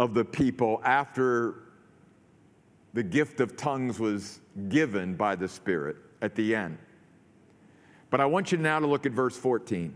of 0.00 0.14
the 0.14 0.24
people 0.24 0.80
after 0.82 1.56
the 2.94 3.02
gift 3.02 3.38
of 3.38 3.54
tongues 3.54 4.00
was 4.00 4.40
given 4.70 5.14
by 5.14 5.36
the 5.36 5.46
Spirit 5.46 5.94
at 6.22 6.34
the 6.34 6.54
end. 6.54 6.78
But 8.08 8.22
I 8.22 8.24
want 8.24 8.50
you 8.50 8.56
now 8.56 8.80
to 8.80 8.86
look 8.86 9.04
at 9.04 9.12
verse 9.12 9.36
14. 9.36 9.94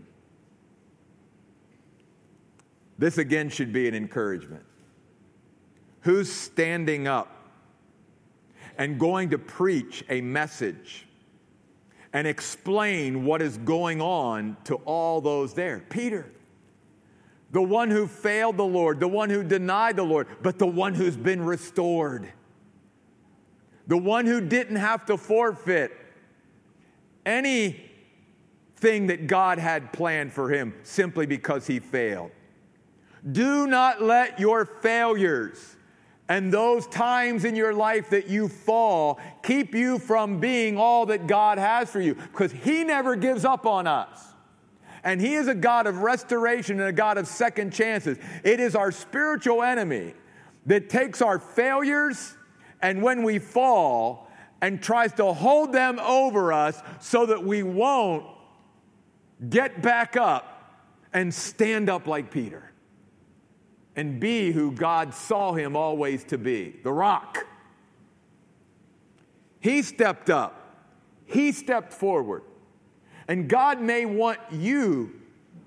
This 2.99 3.17
again 3.17 3.49
should 3.49 3.73
be 3.73 3.87
an 3.87 3.95
encouragement. 3.95 4.63
Who's 6.01 6.31
standing 6.31 7.07
up 7.07 7.49
and 8.77 8.99
going 8.99 9.31
to 9.31 9.39
preach 9.39 10.05
a 10.07 10.21
message 10.21 11.07
and 12.13 12.27
explain 12.27 13.25
what 13.25 13.41
is 13.41 13.57
going 13.57 14.01
on 14.01 14.55
to 14.65 14.75
all 14.85 15.19
those 15.19 15.55
there? 15.55 15.83
Peter 15.89 16.31
the 17.55 17.61
one 17.61 17.89
who 17.89 18.05
failed 18.05 18.57
the 18.57 18.65
Lord, 18.65 18.99
the 18.99 19.07
one 19.07 19.29
who 19.29 19.41
denied 19.41 19.95
the 19.95 20.03
Lord, 20.03 20.27
but 20.41 20.59
the 20.59 20.67
one 20.67 20.93
who's 20.93 21.15
been 21.15 21.41
restored, 21.41 22.29
the 23.87 23.95
one 23.95 24.25
who 24.25 24.41
didn't 24.41 24.75
have 24.75 25.05
to 25.05 25.15
forfeit 25.15 25.93
anything 27.25 29.07
that 29.07 29.27
God 29.27 29.57
had 29.57 29.93
planned 29.93 30.33
for 30.33 30.49
him 30.49 30.73
simply 30.83 31.25
because 31.25 31.65
he 31.65 31.79
failed. 31.79 32.31
Do 33.31 33.67
not 33.67 34.01
let 34.01 34.37
your 34.37 34.65
failures 34.65 35.77
and 36.27 36.51
those 36.51 36.85
times 36.87 37.45
in 37.45 37.55
your 37.55 37.73
life 37.73 38.09
that 38.09 38.27
you 38.27 38.49
fall 38.49 39.17
keep 39.43 39.73
you 39.73 39.97
from 39.97 40.41
being 40.41 40.77
all 40.77 41.05
that 41.05 41.25
God 41.25 41.57
has 41.57 41.89
for 41.89 42.01
you 42.01 42.15
because 42.15 42.51
He 42.51 42.83
never 42.83 43.15
gives 43.15 43.45
up 43.45 43.65
on 43.65 43.87
us 43.87 44.34
and 45.05 45.21
He 45.21 45.35
is 45.35 45.47
a 45.47 45.55
God 45.55 45.85
of 45.87 45.99
restoration 45.99 46.79
and 46.79 46.89
a 46.89 46.91
God 46.91 47.17
of 47.17 47.27
second 47.27 47.71
chances. 47.71 48.17
It 48.43 48.59
is 48.59 48.75
our 48.75 48.91
spiritual 48.91 49.63
enemy 49.63 50.15
that 50.65 50.89
takes 50.89 51.21
our 51.21 51.37
failures 51.39 52.35
and 52.81 53.01
when 53.03 53.21
we 53.23 53.37
fall 53.37 54.29
and 54.61 54.81
tries 54.81 55.13
to 55.13 55.31
hold 55.31 55.71
them 55.71 55.99
over 55.99 56.51
us 56.51 56.81
so 56.99 57.27
that 57.27 57.43
we 57.45 57.61
won't 57.61 58.25
get 59.47 59.81
back 59.81 60.17
up 60.17 60.81
and 61.13 61.31
stand 61.31 61.87
up 61.87 62.07
like 62.07 62.31
Peter 62.31 62.71
and 63.95 64.19
be 64.19 64.51
who 64.51 64.71
God 64.71 65.13
saw 65.13 65.53
him 65.53 65.75
always 65.75 66.23
to 66.25 66.37
be 66.39 66.75
the 66.83 66.91
rock. 66.91 67.45
He 69.59 69.83
stepped 69.83 70.31
up, 70.31 70.83
he 71.25 71.51
stepped 71.51 71.93
forward. 71.93 72.41
And 73.27 73.49
God 73.49 73.81
may 73.81 74.05
want 74.05 74.39
you, 74.51 75.13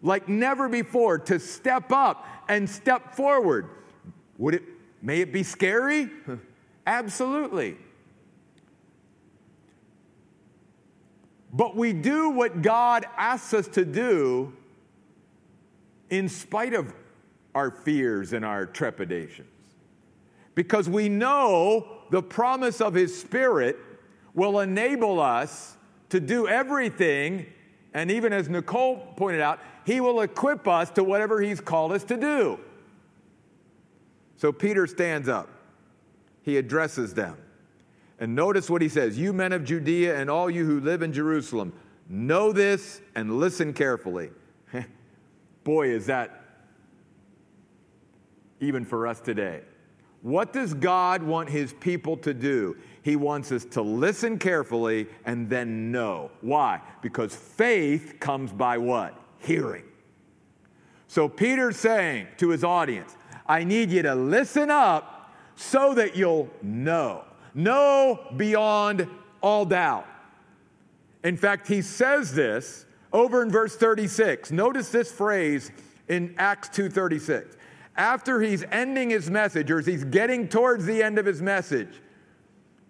like 0.03 0.29
never 0.29 0.69
before, 0.69 1.19
to 1.19 1.41
step 1.41 1.91
up 1.93 2.27
and 2.49 2.69
step 2.69 3.15
forward. 3.15 3.69
Would 4.39 4.55
it, 4.55 4.63
may 5.03 5.21
it 5.21 5.33
be 5.33 5.43
scary? 5.43 6.09
Absolutely. 6.87 7.77
But 11.53 11.77
we 11.77 11.93
do 11.93 12.31
what 12.31 12.63
God 12.63 13.07
asks 13.17 13.55
us 13.55 13.69
to 13.69 13.85
do 13.85 14.53
in 16.11 16.29
spite 16.29 16.75
of 16.75 16.95
our 17.55 17.71
fears 17.71 18.33
and 18.33 18.45
our 18.45 18.67
trepidations. 18.67 19.49
Because 20.55 20.89
we 20.89 21.09
know 21.09 21.89
the 22.11 22.23
promise 22.23 22.81
of 22.81 22.95
His 22.95 23.19
Spirit 23.19 23.77
will 24.35 24.61
enable 24.61 25.21
us 25.21 25.77
to 26.11 26.21
do 26.21 26.49
everything. 26.49 27.47
And 27.95 28.11
even 28.11 28.33
as 28.33 28.49
Nicole 28.49 28.99
pointed 29.17 29.41
out, 29.41 29.61
He 29.85 30.01
will 30.01 30.21
equip 30.21 30.69
us 30.69 30.91
to 30.91 31.05
whatever 31.05 31.41
He's 31.41 31.61
called 31.61 31.93
us 31.93 32.05
to 32.05 32.17
do. 32.17 32.61
So 34.39 34.53
Peter 34.53 34.87
stands 34.87 35.29
up, 35.29 35.51
he 36.43 36.57
addresses 36.57 37.13
them. 37.13 37.37
And 38.21 38.35
notice 38.35 38.71
what 38.71 38.81
he 38.81 38.89
says 38.89 39.19
You 39.19 39.33
men 39.33 39.53
of 39.53 39.65
Judea 39.65 40.19
and 40.19 40.31
all 40.31 40.49
you 40.49 40.65
who 40.65 40.81
live 40.81 41.03
in 41.03 41.13
Jerusalem, 41.13 41.73
know 42.09 42.53
this 42.53 43.01
and 43.15 43.39
listen 43.39 43.73
carefully. 43.73 44.31
Boy, 45.65 45.89
is 45.89 46.07
that 46.07 46.41
even 48.61 48.85
for 48.85 49.07
us 49.07 49.21
today. 49.21 49.63
What 50.23 50.53
does 50.53 50.75
God 50.75 51.23
want 51.23 51.49
his 51.49 51.73
people 51.75 52.17
to 52.19 52.35
do? 52.35 52.77
He 53.03 53.17
wants 53.17 53.53
us 53.53 53.65
to 53.67 53.83
listen 53.83 54.39
carefully 54.39 55.07
and 55.25 55.49
then 55.49 55.93
know. 55.93 56.31
Why? 56.41 56.81
Because 57.03 57.35
faith 57.35 58.17
comes 58.21 58.53
by 58.53 58.79
what? 58.79 59.19
Hearing. 59.39 59.85
So 61.07 61.29
Peter's 61.29 61.77
saying 61.77 62.29
to 62.39 62.51
his 62.51 62.65
audience, 62.65 63.17
I 63.47 63.65
need 63.65 63.91
you 63.91 64.03
to 64.03 64.15
listen 64.15 64.71
up 64.71 65.33
so 65.57 65.95
that 65.95 66.17
you'll 66.17 66.51
know. 66.63 67.25
Know 67.55 68.21
beyond 68.37 69.09
all 69.43 69.65
doubt. 69.65 70.07
In 71.25 71.37
fact, 71.37 71.67
he 71.67 71.83
says 71.83 72.35
this 72.35 72.85
over 73.13 73.43
in 73.43 73.51
verse 73.51 73.77
36. 73.77 74.53
Notice 74.53 74.91
this 74.91 75.11
phrase 75.11 75.73
in 76.09 76.35
Acts 76.39 76.69
2:36. 76.69 77.57
After 77.97 78.41
he's 78.41 78.65
ending 78.71 79.11
his 79.11 79.31
message 79.31 79.71
or 79.71 79.79
as 79.79 79.87
he's 79.87 80.05
getting 80.05 80.47
towards 80.47 80.87
the 80.87 81.03
end 81.03 81.19
of 81.19 81.27
his 81.27 81.43
message 81.43 82.01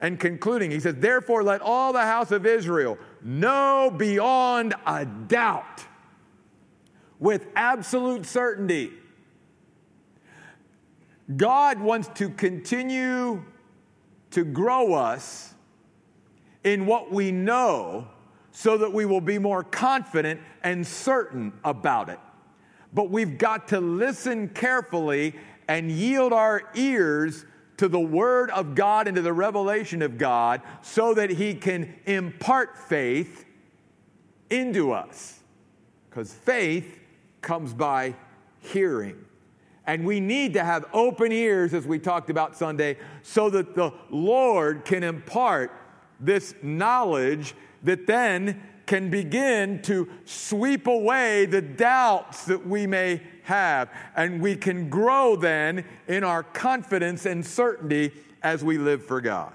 and 0.00 0.18
concluding, 0.20 0.70
he 0.70 0.80
says, 0.80 0.94
"Therefore 0.98 1.42
let 1.42 1.60
all 1.60 1.92
the 1.92 2.02
house 2.02 2.30
of 2.30 2.46
Israel 2.46 2.98
know 3.22 3.92
beyond 3.96 4.74
a 4.86 5.04
doubt 5.04 5.86
with 7.18 7.46
absolute 7.56 8.24
certainty 8.24 8.92
God 11.36 11.78
wants 11.78 12.08
to 12.14 12.30
continue 12.30 13.44
to 14.30 14.44
grow 14.44 14.94
us 14.94 15.54
in 16.64 16.86
what 16.86 17.12
we 17.12 17.32
know 17.32 18.08
so 18.50 18.78
that 18.78 18.92
we 18.92 19.04
will 19.04 19.20
be 19.20 19.38
more 19.38 19.62
confident 19.62 20.40
and 20.62 20.86
certain 20.86 21.52
about 21.64 22.08
it. 22.08 22.18
But 22.94 23.10
we've 23.10 23.36
got 23.36 23.68
to 23.68 23.80
listen 23.80 24.48
carefully 24.48 25.34
and 25.68 25.90
yield 25.90 26.32
our 26.32 26.62
ears 26.74 27.44
to 27.78 27.88
the 27.88 27.98
Word 27.98 28.50
of 28.50 28.74
God 28.74 29.08
and 29.08 29.16
to 29.16 29.22
the 29.22 29.32
revelation 29.32 30.02
of 30.02 30.18
God 30.18 30.60
so 30.82 31.14
that 31.14 31.30
He 31.30 31.54
can 31.54 31.94
impart 32.06 32.76
faith 32.76 33.44
into 34.50 34.92
us. 34.92 35.40
Because 36.08 36.32
faith 36.32 36.98
comes 37.40 37.72
by 37.72 38.14
hearing. 38.60 39.24
And 39.86 40.04
we 40.04 40.20
need 40.20 40.52
to 40.54 40.64
have 40.64 40.84
open 40.92 41.32
ears, 41.32 41.72
as 41.72 41.86
we 41.86 41.98
talked 41.98 42.28
about 42.28 42.56
Sunday, 42.56 42.98
so 43.22 43.48
that 43.50 43.74
the 43.74 43.92
Lord 44.10 44.84
can 44.84 45.02
impart 45.02 45.72
this 46.20 46.54
knowledge 46.62 47.54
that 47.84 48.06
then 48.06 48.60
can 48.86 49.08
begin 49.08 49.80
to 49.82 50.08
sweep 50.24 50.86
away 50.86 51.46
the 51.46 51.62
doubts 51.62 52.46
that 52.46 52.66
we 52.66 52.86
may 52.86 53.22
have. 53.48 53.90
And 54.14 54.40
we 54.40 54.54
can 54.54 54.88
grow 54.88 55.34
then 55.34 55.84
in 56.06 56.22
our 56.22 56.42
confidence 56.42 57.26
and 57.26 57.44
certainty 57.44 58.12
as 58.42 58.62
we 58.62 58.78
live 58.78 59.04
for 59.04 59.20
God. 59.20 59.52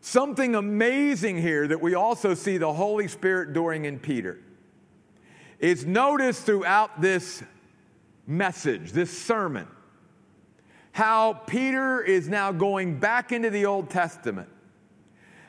Something 0.00 0.54
amazing 0.54 1.40
here 1.40 1.68
that 1.68 1.80
we 1.80 1.94
also 1.94 2.34
see 2.34 2.56
the 2.56 2.72
Holy 2.72 3.06
Spirit 3.06 3.52
doing 3.52 3.84
in 3.84 3.98
Peter 3.98 4.40
is 5.60 5.84
noticed 5.86 6.44
throughout 6.44 7.00
this 7.00 7.42
message, 8.26 8.92
this 8.92 9.16
sermon, 9.16 9.68
how 10.92 11.32
Peter 11.32 12.02
is 12.02 12.28
now 12.28 12.52
going 12.52 12.98
back 12.98 13.30
into 13.32 13.48
the 13.48 13.66
Old 13.66 13.90
Testament 13.90 14.48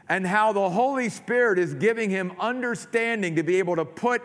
and 0.08 0.28
how 0.28 0.54
the 0.54 0.70
Holy 0.70 1.10
Spirit 1.10 1.58
is 1.58 1.74
giving 1.74 2.10
him 2.10 2.32
understanding 2.40 3.36
to 3.36 3.44
be 3.44 3.58
able 3.58 3.76
to 3.76 3.86
put 3.86 4.22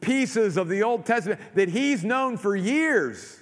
pieces 0.00 0.56
of 0.56 0.68
the 0.68 0.82
Old 0.82 1.04
Testament 1.04 1.40
that 1.54 1.68
he's 1.68 2.04
known 2.04 2.36
for 2.36 2.54
years. 2.54 3.38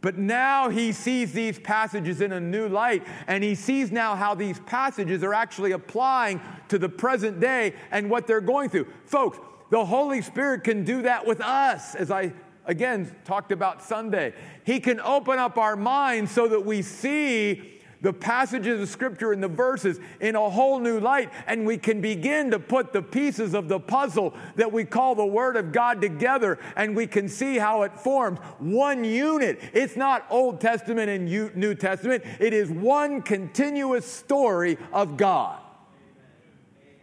But 0.00 0.18
now 0.18 0.68
he 0.68 0.90
sees 0.90 1.32
these 1.32 1.60
passages 1.60 2.20
in 2.20 2.32
a 2.32 2.40
new 2.40 2.68
light, 2.68 3.06
and 3.28 3.44
he 3.44 3.54
sees 3.54 3.92
now 3.92 4.16
how 4.16 4.34
these 4.34 4.58
passages 4.60 5.22
are 5.22 5.32
actually 5.32 5.70
applying 5.72 6.40
to 6.68 6.78
the 6.78 6.88
present 6.88 7.38
day 7.38 7.74
and 7.92 8.10
what 8.10 8.26
they're 8.26 8.40
going 8.40 8.68
through. 8.68 8.88
Folks, 9.06 9.38
the 9.70 9.84
Holy 9.84 10.20
Spirit 10.20 10.64
can 10.64 10.84
do 10.84 11.02
that 11.02 11.24
with 11.24 11.40
us, 11.40 11.94
as 11.94 12.10
I 12.10 12.32
again 12.66 13.14
talked 13.24 13.52
about 13.52 13.82
Sunday. 13.82 14.34
He 14.64 14.80
can 14.80 15.00
open 15.00 15.38
up 15.38 15.56
our 15.56 15.76
minds 15.76 16.32
so 16.32 16.48
that 16.48 16.66
we 16.66 16.82
see 16.82 17.80
the 18.02 18.12
passages 18.12 18.80
of 18.80 18.88
Scripture 18.88 19.32
and 19.32 19.42
the 19.42 19.48
verses 19.48 19.98
in 20.20 20.34
a 20.34 20.50
whole 20.50 20.80
new 20.80 21.00
light, 21.00 21.30
and 21.46 21.64
we 21.64 21.78
can 21.78 22.00
begin 22.00 22.50
to 22.50 22.58
put 22.58 22.92
the 22.92 23.00
pieces 23.00 23.54
of 23.54 23.68
the 23.68 23.80
puzzle 23.80 24.34
that 24.56 24.70
we 24.70 24.84
call 24.84 25.14
the 25.14 25.24
Word 25.24 25.56
of 25.56 25.72
God 25.72 26.02
together, 26.02 26.58
and 26.76 26.94
we 26.94 27.06
can 27.06 27.28
see 27.28 27.58
how 27.58 27.82
it 27.82 27.98
forms 27.98 28.40
one 28.58 29.04
unit. 29.04 29.60
It's 29.72 29.96
not 29.96 30.26
Old 30.30 30.60
Testament 30.60 31.08
and 31.08 31.54
New 31.54 31.74
Testament, 31.74 32.24
it 32.40 32.52
is 32.52 32.70
one 32.70 33.22
continuous 33.22 34.04
story 34.04 34.76
of 34.92 35.16
God. 35.16 35.60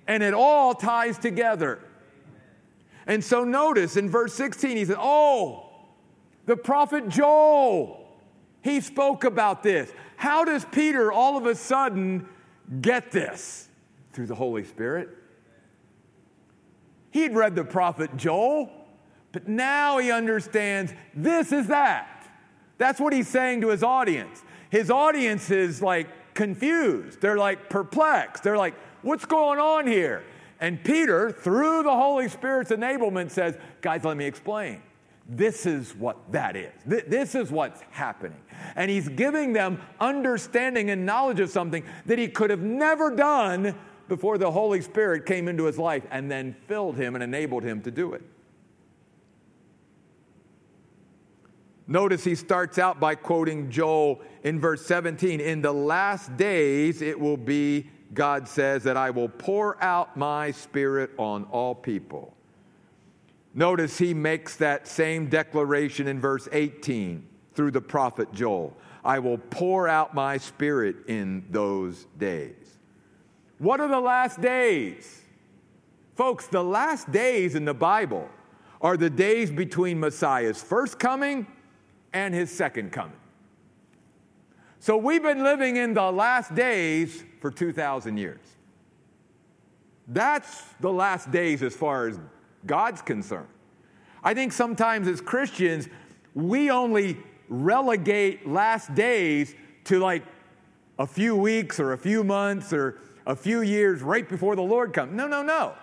And 0.06 0.21
it 0.21 0.34
all 0.34 0.73
ties 0.73 1.17
together. 1.17 1.80
And 3.08 3.23
so 3.23 3.43
notice 3.43 3.95
in 3.95 4.10
verse 4.10 4.34
16, 4.34 4.76
he 4.76 4.86
said, 4.86 4.97
Oh, 5.00 5.69
the 6.45 6.58
prophet 6.58 7.10
Joel, 7.10 8.08
he 8.62 8.82
spoke 8.82 9.23
about 9.23 9.63
this. 9.63 9.91
How 10.19 10.43
does 10.43 10.65
Peter 10.65 11.13
all 11.13 11.38
of 11.38 11.45
a 11.45 11.55
sudden 11.55 12.27
get 12.82 13.10
this? 13.10 13.69
Through 14.12 14.25
the 14.25 14.36
Holy 14.36 14.65
Spirit. 14.65 15.08
He'd 17.12 17.34
read 17.34 17.55
the 17.55 17.63
prophet 17.63 18.17
Joel, 18.17 18.69
but 19.32 19.47
now 19.47 19.97
he 19.97 20.12
understands 20.12 20.93
this 21.15 21.53
is 21.53 21.67
that. 21.67 22.29
That's 22.77 22.99
what 22.99 23.13
he's 23.13 23.29
saying 23.29 23.62
to 23.62 23.69
his 23.69 23.82
audience. 23.82 24.43
His 24.69 24.91
audience 24.91 25.51
is 25.51 25.82
like 25.82 26.10
confused. 26.34 27.21
They're 27.21 27.38
like 27.38 27.69
perplexed. 27.69 28.43
They're 28.43 28.58
like, 28.58 28.75
what's 29.03 29.23
going 29.23 29.60
on 29.60 29.88
here? 29.88 30.25
And 30.60 30.84
Peter, 30.84 31.32
through 31.32 31.84
the 31.84 31.95
Holy 31.95 32.27
Spirit's 32.27 32.71
enablement, 32.71 33.32
says, 33.32 33.58
Guys, 33.79 34.03
let 34.03 34.17
me 34.17 34.25
explain. 34.25 34.82
This 35.32 35.68
is 35.68 35.96
what 35.96 36.32
that 36.32 36.56
is. 36.56 36.74
This 36.86 37.36
is 37.36 37.52
what's 37.52 37.82
happening. 37.92 38.42
And 38.76 38.89
he's 38.89 39.08
giving 39.08 39.54
them 39.54 39.80
understanding 40.00 40.89
and 40.89 41.06
knowledge 41.06 41.39
of 41.39 41.52
something 41.52 41.84
that 42.08 42.18
he 42.18 42.28
could 42.28 42.50
have 42.50 42.62
never 42.62 43.15
done 43.15 43.76
before 44.08 44.39
the 44.39 44.50
Holy 44.50 44.82
Spirit 44.82 45.28
came 45.28 45.48
into 45.48 45.65
his 45.65 45.78
life 45.78 46.04
and 46.10 46.32
then 46.32 46.56
filled 46.68 46.98
him 46.98 47.13
and 47.13 47.24
enabled 47.24 47.63
him 47.63 47.84
to 47.84 47.92
do 47.92 48.13
it. 48.13 48.24
Notice 51.86 52.24
he 52.24 52.34
starts 52.34 52.80
out 52.80 53.00
by 53.00 53.13
quoting 53.13 53.70
Joel 53.70 54.22
in 54.44 54.60
verse 54.60 54.84
17 54.88 55.39
In 55.39 55.62
the 55.62 55.72
last 55.72 56.36
days 56.38 57.04
it 57.04 57.20
will 57.20 57.38
be 57.38 57.88
God 58.15 58.48
says 58.48 58.84
that 58.84 58.98
I 58.98 59.12
will 59.12 59.30
pour 59.30 59.82
out 59.84 60.18
my 60.18 60.50
spirit 60.50 61.12
on 61.18 61.44
all 61.46 61.76
people. 61.76 62.36
Notice 63.53 63.97
he 63.97 64.13
makes 64.13 64.55
that 64.57 64.88
same 64.88 65.27
declaration 65.27 66.07
in 66.07 66.19
verse 66.19 66.47
18 66.51 67.27
through 67.53 67.71
the 67.71 67.81
prophet 67.81 68.31
Joel. 68.31 68.77
I 69.03 69.19
will 69.19 69.38
pour 69.38 69.88
out 69.88 70.13
my 70.13 70.38
spirit 70.38 71.07
in 71.07 71.45
those 71.49 72.05
days. 72.17 72.77
What 73.57 73.79
are 73.79 73.88
the 73.88 73.99
last 73.99 74.39
days? 74.39 75.21
Folks, 76.15 76.47
the 76.47 76.63
last 76.63 77.12
days 77.12 77.55
in 77.55 77.65
the 77.65 77.73
Bible 77.73 78.29
are 78.81 78.97
the 78.97 79.09
days 79.09 79.51
between 79.51 79.99
Messiah's 79.99 80.62
first 80.62 80.99
coming 80.99 81.47
and 82.13 82.33
his 82.33 82.51
second 82.51 82.91
coming. 82.91 83.17
So 84.79 84.95
we've 84.95 85.23
been 85.23 85.43
living 85.43 85.75
in 85.75 85.93
the 85.93 86.12
last 86.12 86.55
days 86.55 87.23
for 87.41 87.51
2,000 87.51 88.17
years. 88.17 88.39
That's 90.07 90.63
the 90.79 90.91
last 90.91 91.31
days 91.31 91.62
as 91.62 91.75
far 91.75 92.07
as 92.07 92.19
God's 92.65 93.02
concern. 93.02 93.48
I 94.24 94.34
think 94.34 94.52
sometimes 94.52 95.08
as 95.08 95.22
Christians, 95.22 95.88
we 96.34 96.69
only 96.69 97.17
relegate 97.48 98.48
last 98.48 98.93
days 98.93 99.56
to 99.86 100.00
like 100.00 100.24
a 100.98 101.08
few 101.08 101.36
weeks 101.36 101.80
or 101.80 101.93
a 101.93 101.98
few 101.98 102.24
months 102.24 102.74
or 102.74 103.00
a 103.26 103.36
few 103.36 103.62
years 103.62 104.02
right 104.02 104.28
before 104.28 104.56
the 104.56 104.62
Lord 104.62 104.93
comes. 104.93 105.13
No, 105.13 105.28
no, 105.28 105.41
no. 105.41 105.74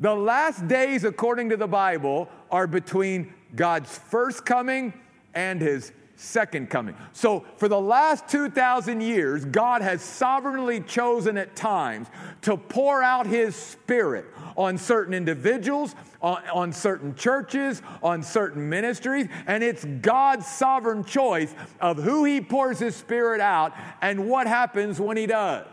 The 0.00 0.14
last 0.14 0.66
days, 0.66 1.04
according 1.04 1.50
to 1.50 1.56
the 1.56 1.66
Bible, 1.66 2.28
are 2.50 2.66
between 2.66 3.32
God's 3.54 3.96
first 3.96 4.44
coming 4.44 4.92
and 5.34 5.60
his 5.60 5.92
second 6.16 6.70
coming. 6.70 6.94
So, 7.12 7.44
for 7.56 7.68
the 7.68 7.80
last 7.80 8.28
2,000 8.28 9.00
years, 9.00 9.44
God 9.44 9.82
has 9.82 10.02
sovereignly 10.02 10.80
chosen 10.80 11.36
at 11.36 11.56
times 11.56 12.08
to 12.42 12.56
pour 12.56 13.02
out 13.02 13.26
His 13.26 13.56
Spirit 13.56 14.26
on 14.56 14.78
certain 14.78 15.14
individuals, 15.14 15.94
on, 16.20 16.42
on, 16.52 16.72
certain 16.72 17.14
churches, 17.14 17.82
on 18.02 18.22
certain 18.22 18.68
ministries, 18.68 19.28
and 19.46 19.62
it's 19.62 19.84
God's 19.84 20.46
sovereign 20.46 21.04
choice 21.04 21.54
of 21.80 21.98
who 21.98 22.24
He 22.24 22.40
pours 22.40 22.78
His 22.78 22.94
Spirit 22.94 23.40
out 23.40 23.72
and 24.00 24.28
what 24.28 24.46
happens 24.46 25.00
when 25.00 25.16
He 25.16 25.26
does. 25.26 25.66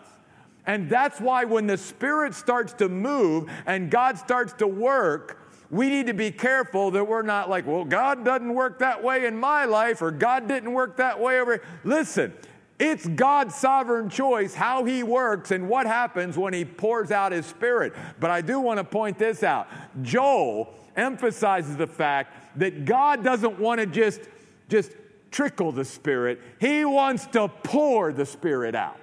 And 0.66 0.90
that's 0.90 1.20
why 1.20 1.46
when 1.46 1.68
the 1.68 1.78
Spirit 1.78 2.36
starts 2.36 2.74
to 2.74 2.90
move 2.90 3.50
and 3.66 3.90
God 3.90 4.18
starts 4.18 4.54
to 4.54 4.68
work, 4.68 5.39
we 5.72 5.90
need 5.90 6.08
to 6.08 6.14
be 6.14 6.32
careful 6.32 6.92
that 6.92 7.08
we're 7.08 7.22
not 7.22 7.50
like, 7.50 7.68
well, 7.68 7.86
God 7.86 8.26
doesn't 8.26 8.54
work 8.54 8.80
that 8.80 9.04
way 9.04 9.26
in 9.26 9.38
my 9.38 9.66
life, 9.66 10.02
or 10.02 10.10
God 10.12 10.48
didn't 10.48 10.74
work 10.74 10.98
that 10.98 11.20
way 11.20 11.40
over. 11.40 11.62
Listen, 11.84 12.34
it's 12.80 13.08
God's 13.08 13.56
sovereign 13.56 14.10
choice 14.10 14.56
how 14.56 14.84
He 14.86 15.04
works 15.04 15.52
and 15.52 15.70
what 15.70 15.86
happens 15.86 16.38
when 16.38 16.54
He 16.54 16.66
pours 16.66 17.12
out 17.12 17.32
His 17.32 17.46
Spirit. 17.46 17.94
But 18.20 18.32
I 18.32 18.42
do 18.42 18.60
want 18.60 18.78
to 18.78 18.84
point 18.84 19.20
this 19.20 19.44
out. 19.44 19.68
Joel 20.02 20.74
emphasizes 20.96 21.78
the 21.78 21.88
fact 21.88 22.58
that 22.60 22.86
God 22.86 23.24
doesn't 23.24 23.60
want 23.60 23.80
to 23.80 23.86
just, 23.86 24.22
just 24.70 24.92
trickle 25.30 25.72
the 25.72 25.86
Spirit, 25.86 26.42
He 26.60 26.84
wants 26.84 27.28
to 27.28 27.48
pour 27.48 28.12
the 28.12 28.26
Spirit 28.26 28.74
out. 28.74 28.98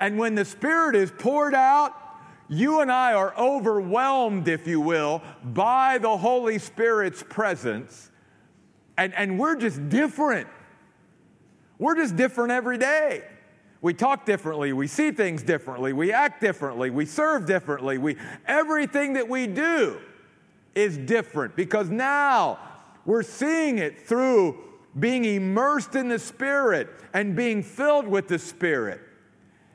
And 0.00 0.18
when 0.18 0.34
the 0.34 0.44
Spirit 0.44 0.96
is 0.96 1.10
poured 1.10 1.54
out, 1.54 1.94
you 2.48 2.80
and 2.80 2.90
I 2.90 3.14
are 3.14 3.34
overwhelmed, 3.38 4.48
if 4.48 4.66
you 4.66 4.80
will, 4.80 5.22
by 5.44 5.98
the 5.98 6.16
Holy 6.16 6.58
Spirit's 6.58 7.22
presence. 7.22 8.10
And, 8.96 9.14
and 9.14 9.38
we're 9.38 9.56
just 9.56 9.88
different. 9.88 10.48
We're 11.78 11.96
just 11.96 12.16
different 12.16 12.52
every 12.52 12.78
day. 12.78 13.24
We 13.80 13.94
talk 13.94 14.24
differently, 14.24 14.72
we 14.72 14.86
see 14.86 15.10
things 15.10 15.42
differently, 15.42 15.92
we 15.92 16.12
act 16.12 16.40
differently, 16.40 16.90
we 16.90 17.04
serve 17.04 17.46
differently. 17.46 17.98
We, 17.98 18.16
everything 18.46 19.14
that 19.14 19.28
we 19.28 19.48
do 19.48 19.98
is 20.76 20.96
different 20.96 21.56
because 21.56 21.90
now 21.90 22.60
we're 23.04 23.24
seeing 23.24 23.78
it 23.78 24.06
through 24.06 24.62
being 24.98 25.24
immersed 25.24 25.96
in 25.96 26.08
the 26.08 26.18
Spirit 26.20 26.88
and 27.12 27.34
being 27.34 27.62
filled 27.62 28.06
with 28.06 28.28
the 28.28 28.38
Spirit. 28.38 29.00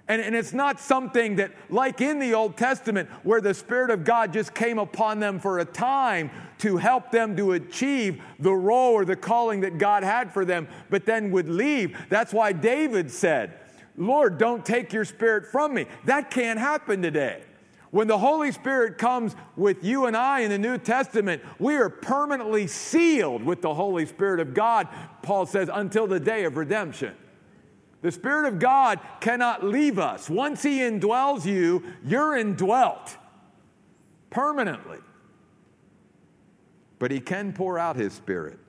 And, 0.09 0.21
and 0.21 0.35
it's 0.35 0.53
not 0.53 0.79
something 0.79 1.35
that, 1.35 1.51
like 1.69 1.99
in 1.99 2.19
the 2.19 2.33
Old 2.33 2.55
Testament, 2.55 3.09
where 3.23 3.41
the 3.41 3.53
Spirit 3.53 3.89
of 3.89 4.05
God 4.05 4.31
just 4.31 4.53
came 4.53 4.79
upon 4.79 5.19
them 5.19 5.39
for 5.39 5.59
a 5.59 5.65
time 5.65 6.31
to 6.59 6.77
help 6.77 7.11
them 7.11 7.35
to 7.35 7.51
achieve 7.51 8.21
the 8.39 8.53
role 8.53 8.93
or 8.93 9.03
the 9.03 9.17
calling 9.17 9.61
that 9.61 9.77
God 9.77 10.03
had 10.03 10.31
for 10.31 10.45
them, 10.45 10.67
but 10.89 11.05
then 11.05 11.31
would 11.31 11.49
leave. 11.49 11.97
That's 12.09 12.31
why 12.31 12.53
David 12.53 13.11
said, 13.11 13.59
Lord, 13.97 14.37
don't 14.37 14.65
take 14.65 14.93
your 14.93 15.05
Spirit 15.05 15.47
from 15.47 15.73
me. 15.73 15.87
That 16.05 16.31
can't 16.31 16.59
happen 16.59 17.01
today. 17.01 17.43
When 17.91 18.07
the 18.07 18.17
Holy 18.17 18.51
Spirit 18.51 18.97
comes 18.97 19.35
with 19.55 19.83
you 19.83 20.05
and 20.05 20.15
I 20.15 20.41
in 20.41 20.51
the 20.51 20.57
New 20.57 20.77
Testament, 20.77 21.41
we 21.57 21.75
are 21.75 21.89
permanently 21.89 22.67
sealed 22.67 23.43
with 23.43 23.61
the 23.61 23.73
Holy 23.73 24.05
Spirit 24.05 24.39
of 24.39 24.53
God, 24.53 24.87
Paul 25.21 25.45
says, 25.45 25.69
until 25.73 26.05
the 26.05 26.19
day 26.19 26.43
of 26.43 26.57
redemption. 26.57 27.15
The 28.01 28.11
Spirit 28.11 28.45
of 28.47 28.59
God 28.59 28.99
cannot 29.19 29.63
leave 29.63 29.97
us. 29.97 30.29
Once 30.29 30.61
He 30.63 30.79
indwells 30.79 31.45
you, 31.45 31.83
you're 32.05 32.35
indwelt 32.35 33.17
permanently. 34.29 34.99
But 36.99 37.11
He 37.11 37.19
can 37.19 37.53
pour 37.53 37.79
out 37.79 37.95
His 37.95 38.13
Spirit. 38.13 38.59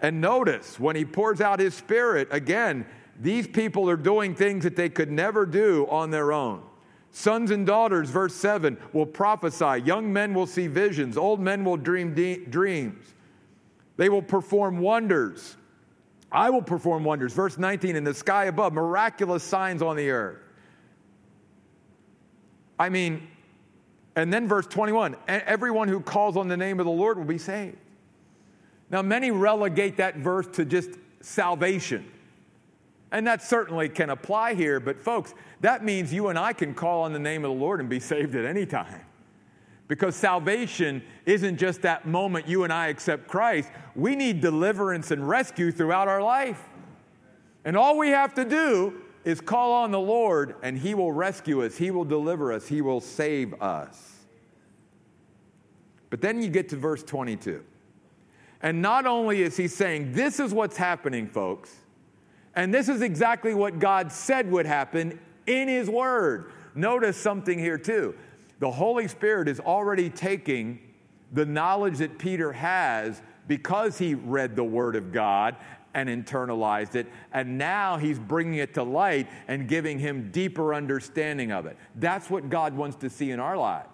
And 0.00 0.20
notice, 0.20 0.80
when 0.80 0.96
He 0.96 1.04
pours 1.04 1.40
out 1.40 1.60
His 1.60 1.74
Spirit, 1.74 2.28
again, 2.30 2.86
these 3.20 3.46
people 3.46 3.88
are 3.90 3.96
doing 3.96 4.34
things 4.34 4.64
that 4.64 4.76
they 4.76 4.88
could 4.88 5.10
never 5.10 5.44
do 5.46 5.86
on 5.90 6.10
their 6.10 6.32
own. 6.32 6.62
Sons 7.10 7.50
and 7.50 7.66
daughters, 7.66 8.08
verse 8.08 8.34
7, 8.34 8.78
will 8.94 9.04
prophesy. 9.04 9.82
Young 9.84 10.10
men 10.10 10.32
will 10.32 10.46
see 10.46 10.66
visions. 10.66 11.18
Old 11.18 11.40
men 11.40 11.62
will 11.62 11.76
dream 11.76 12.14
de- 12.14 12.46
dreams. 12.46 13.14
They 13.98 14.08
will 14.08 14.22
perform 14.22 14.78
wonders. 14.78 15.56
I 16.32 16.50
will 16.50 16.62
perform 16.62 17.04
wonders. 17.04 17.32
Verse 17.32 17.58
19, 17.58 17.94
in 17.94 18.04
the 18.04 18.14
sky 18.14 18.46
above, 18.46 18.72
miraculous 18.72 19.42
signs 19.42 19.82
on 19.82 19.96
the 19.96 20.10
earth. 20.10 20.38
I 22.78 22.88
mean, 22.88 23.28
and 24.16 24.32
then 24.32 24.48
verse 24.48 24.66
21, 24.66 25.16
everyone 25.28 25.88
who 25.88 26.00
calls 26.00 26.36
on 26.36 26.48
the 26.48 26.56
name 26.56 26.80
of 26.80 26.86
the 26.86 26.92
Lord 26.92 27.18
will 27.18 27.24
be 27.24 27.38
saved. 27.38 27.76
Now, 28.90 29.02
many 29.02 29.30
relegate 29.30 29.96
that 29.98 30.16
verse 30.16 30.46
to 30.54 30.64
just 30.64 30.90
salvation. 31.20 32.10
And 33.10 33.26
that 33.26 33.42
certainly 33.42 33.88
can 33.88 34.10
apply 34.10 34.54
here, 34.54 34.80
but 34.80 35.00
folks, 35.00 35.34
that 35.60 35.84
means 35.84 36.12
you 36.12 36.28
and 36.28 36.38
I 36.38 36.52
can 36.52 36.74
call 36.74 37.02
on 37.02 37.12
the 37.12 37.18
name 37.18 37.44
of 37.44 37.50
the 37.50 37.60
Lord 37.60 37.80
and 37.80 37.88
be 37.88 38.00
saved 38.00 38.34
at 38.34 38.44
any 38.44 38.66
time. 38.66 39.02
Because 39.88 40.16
salvation 40.16 41.02
isn't 41.26 41.58
just 41.58 41.82
that 41.82 42.06
moment 42.06 42.48
you 42.48 42.64
and 42.64 42.72
I 42.72 42.88
accept 42.88 43.28
Christ. 43.28 43.70
We 43.94 44.16
need 44.16 44.40
deliverance 44.40 45.10
and 45.10 45.28
rescue 45.28 45.70
throughout 45.70 46.08
our 46.08 46.22
life. 46.22 46.62
And 47.64 47.76
all 47.76 47.98
we 47.98 48.08
have 48.08 48.34
to 48.34 48.44
do 48.44 49.02
is 49.24 49.40
call 49.40 49.72
on 49.72 49.90
the 49.90 50.00
Lord, 50.00 50.56
and 50.62 50.76
He 50.76 50.94
will 50.94 51.12
rescue 51.12 51.64
us, 51.64 51.76
He 51.76 51.90
will 51.90 52.04
deliver 52.04 52.52
us, 52.52 52.66
He 52.66 52.80
will 52.80 53.00
save 53.00 53.60
us. 53.62 54.24
But 56.10 56.20
then 56.20 56.42
you 56.42 56.48
get 56.48 56.68
to 56.70 56.76
verse 56.76 57.02
22. 57.02 57.62
And 58.62 58.82
not 58.82 59.06
only 59.06 59.42
is 59.42 59.56
He 59.56 59.68
saying, 59.68 60.12
This 60.12 60.40
is 60.40 60.52
what's 60.52 60.76
happening, 60.76 61.28
folks, 61.28 61.74
and 62.54 62.74
this 62.74 62.88
is 62.88 63.00
exactly 63.00 63.54
what 63.54 63.78
God 63.78 64.12
said 64.12 64.50
would 64.50 64.66
happen 64.66 65.18
in 65.46 65.68
His 65.68 65.88
Word. 65.88 66.52
Notice 66.74 67.16
something 67.16 67.58
here, 67.58 67.78
too 67.78 68.14
the 68.62 68.70
Holy 68.70 69.08
Spirit 69.08 69.48
is 69.48 69.58
already 69.58 70.08
taking 70.08 70.78
the 71.32 71.44
knowledge 71.44 71.98
that 71.98 72.16
Peter 72.16 72.52
has 72.52 73.20
because 73.48 73.98
he 73.98 74.14
read 74.14 74.54
the 74.54 74.62
Word 74.62 74.94
of 74.94 75.10
God 75.10 75.56
and 75.94 76.08
internalized 76.08 76.94
it, 76.94 77.08
and 77.32 77.58
now 77.58 77.96
he's 77.96 78.20
bringing 78.20 78.60
it 78.60 78.74
to 78.74 78.84
light 78.84 79.26
and 79.48 79.66
giving 79.66 79.98
him 79.98 80.30
deeper 80.30 80.74
understanding 80.74 81.50
of 81.50 81.66
it. 81.66 81.76
That's 81.96 82.30
what 82.30 82.50
God 82.50 82.76
wants 82.76 82.94
to 82.98 83.10
see 83.10 83.32
in 83.32 83.40
our 83.40 83.56
lives. 83.56 83.91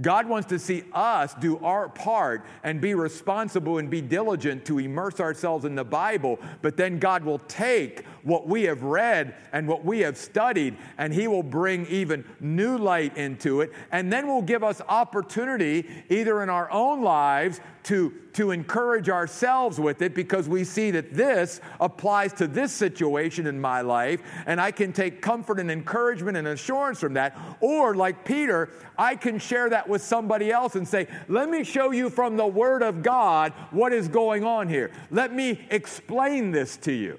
God 0.00 0.28
wants 0.28 0.48
to 0.48 0.58
see 0.58 0.84
us 0.92 1.34
do 1.34 1.58
our 1.58 1.88
part 1.88 2.44
and 2.62 2.80
be 2.80 2.94
responsible 2.94 3.78
and 3.78 3.88
be 3.88 4.02
diligent 4.02 4.66
to 4.66 4.78
immerse 4.78 5.20
ourselves 5.20 5.64
in 5.64 5.74
the 5.74 5.84
Bible, 5.84 6.38
but 6.60 6.76
then 6.76 6.98
God 6.98 7.24
will 7.24 7.38
take 7.40 8.04
what 8.22 8.46
we 8.46 8.64
have 8.64 8.82
read 8.82 9.34
and 9.52 9.66
what 9.66 9.84
we 9.84 10.00
have 10.00 10.18
studied, 10.18 10.76
and 10.98 11.14
He 11.14 11.28
will 11.28 11.42
bring 11.42 11.86
even 11.86 12.24
new 12.40 12.76
light 12.76 13.16
into 13.16 13.62
it, 13.62 13.72
and 13.90 14.12
then 14.12 14.26
will 14.26 14.42
give 14.42 14.62
us 14.62 14.82
opportunity 14.86 15.88
either 16.10 16.42
in 16.42 16.50
our 16.50 16.70
own 16.70 17.02
lives 17.02 17.60
to, 17.84 18.12
to 18.36 18.50
encourage 18.50 19.08
ourselves 19.08 19.80
with 19.80 20.02
it 20.02 20.14
because 20.14 20.46
we 20.46 20.62
see 20.62 20.90
that 20.90 21.14
this 21.14 21.58
applies 21.80 22.34
to 22.34 22.46
this 22.46 22.70
situation 22.70 23.46
in 23.46 23.58
my 23.58 23.80
life, 23.80 24.20
and 24.44 24.60
I 24.60 24.70
can 24.70 24.92
take 24.92 25.22
comfort 25.22 25.58
and 25.58 25.70
encouragement 25.70 26.36
and 26.36 26.46
assurance 26.46 27.00
from 27.00 27.14
that. 27.14 27.36
Or, 27.60 27.94
like 27.94 28.26
Peter, 28.26 28.68
I 28.98 29.16
can 29.16 29.38
share 29.38 29.70
that 29.70 29.88
with 29.88 30.02
somebody 30.02 30.50
else 30.50 30.76
and 30.76 30.86
say, 30.86 31.08
Let 31.28 31.48
me 31.48 31.64
show 31.64 31.92
you 31.92 32.10
from 32.10 32.36
the 32.36 32.46
Word 32.46 32.82
of 32.82 33.02
God 33.02 33.54
what 33.70 33.94
is 33.94 34.06
going 34.06 34.44
on 34.44 34.68
here. 34.68 34.92
Let 35.10 35.32
me 35.32 35.66
explain 35.70 36.50
this 36.50 36.76
to 36.78 36.92
you. 36.92 37.18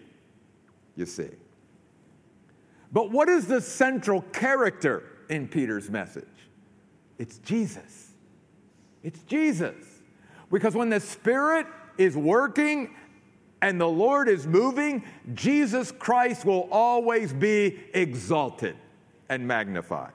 You 0.95 1.07
see. 1.07 1.29
But 2.91 3.11
what 3.11 3.27
is 3.27 3.47
the 3.47 3.59
central 3.59 4.21
character 4.21 5.03
in 5.29 5.47
Peter's 5.47 5.89
message? 5.89 6.25
It's 7.17 7.39
Jesus. 7.39 8.11
It's 9.03 9.23
Jesus. 9.23 9.86
Because 10.51 10.75
when 10.75 10.89
the 10.89 10.99
Spirit 10.99 11.67
is 11.97 12.15
working 12.15 12.95
and 13.61 13.81
the 13.81 13.87
Lord 13.87 14.29
is 14.29 14.45
moving, 14.47 15.03
Jesus 15.33 15.91
Christ 15.91 16.45
will 16.45 16.67
always 16.71 17.33
be 17.33 17.79
exalted 17.93 18.75
and 19.29 19.47
magnified. 19.47 20.11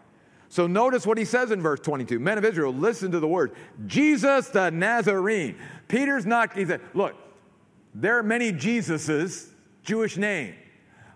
So 0.49 0.67
notice 0.67 1.07
what 1.07 1.17
he 1.17 1.25
says 1.25 1.51
in 1.51 1.63
verse 1.63 1.81
22 1.81 2.19
Men 2.19 2.39
of 2.39 2.45
Israel, 2.45 2.73
listen 2.73 3.11
to 3.13 3.21
the 3.21 3.29
word 3.29 3.53
Jesus 3.87 4.49
the 4.49 4.71
Nazarene. 4.71 5.57
Peter's 5.89 6.27
not, 6.27 6.53
he 6.55 6.67
said, 6.67 6.81
Look, 6.95 7.15
there 7.95 8.19
are 8.19 8.23
many 8.23 8.53
Jesuses, 8.53 9.49
Jewish 9.83 10.17
name. 10.17 10.55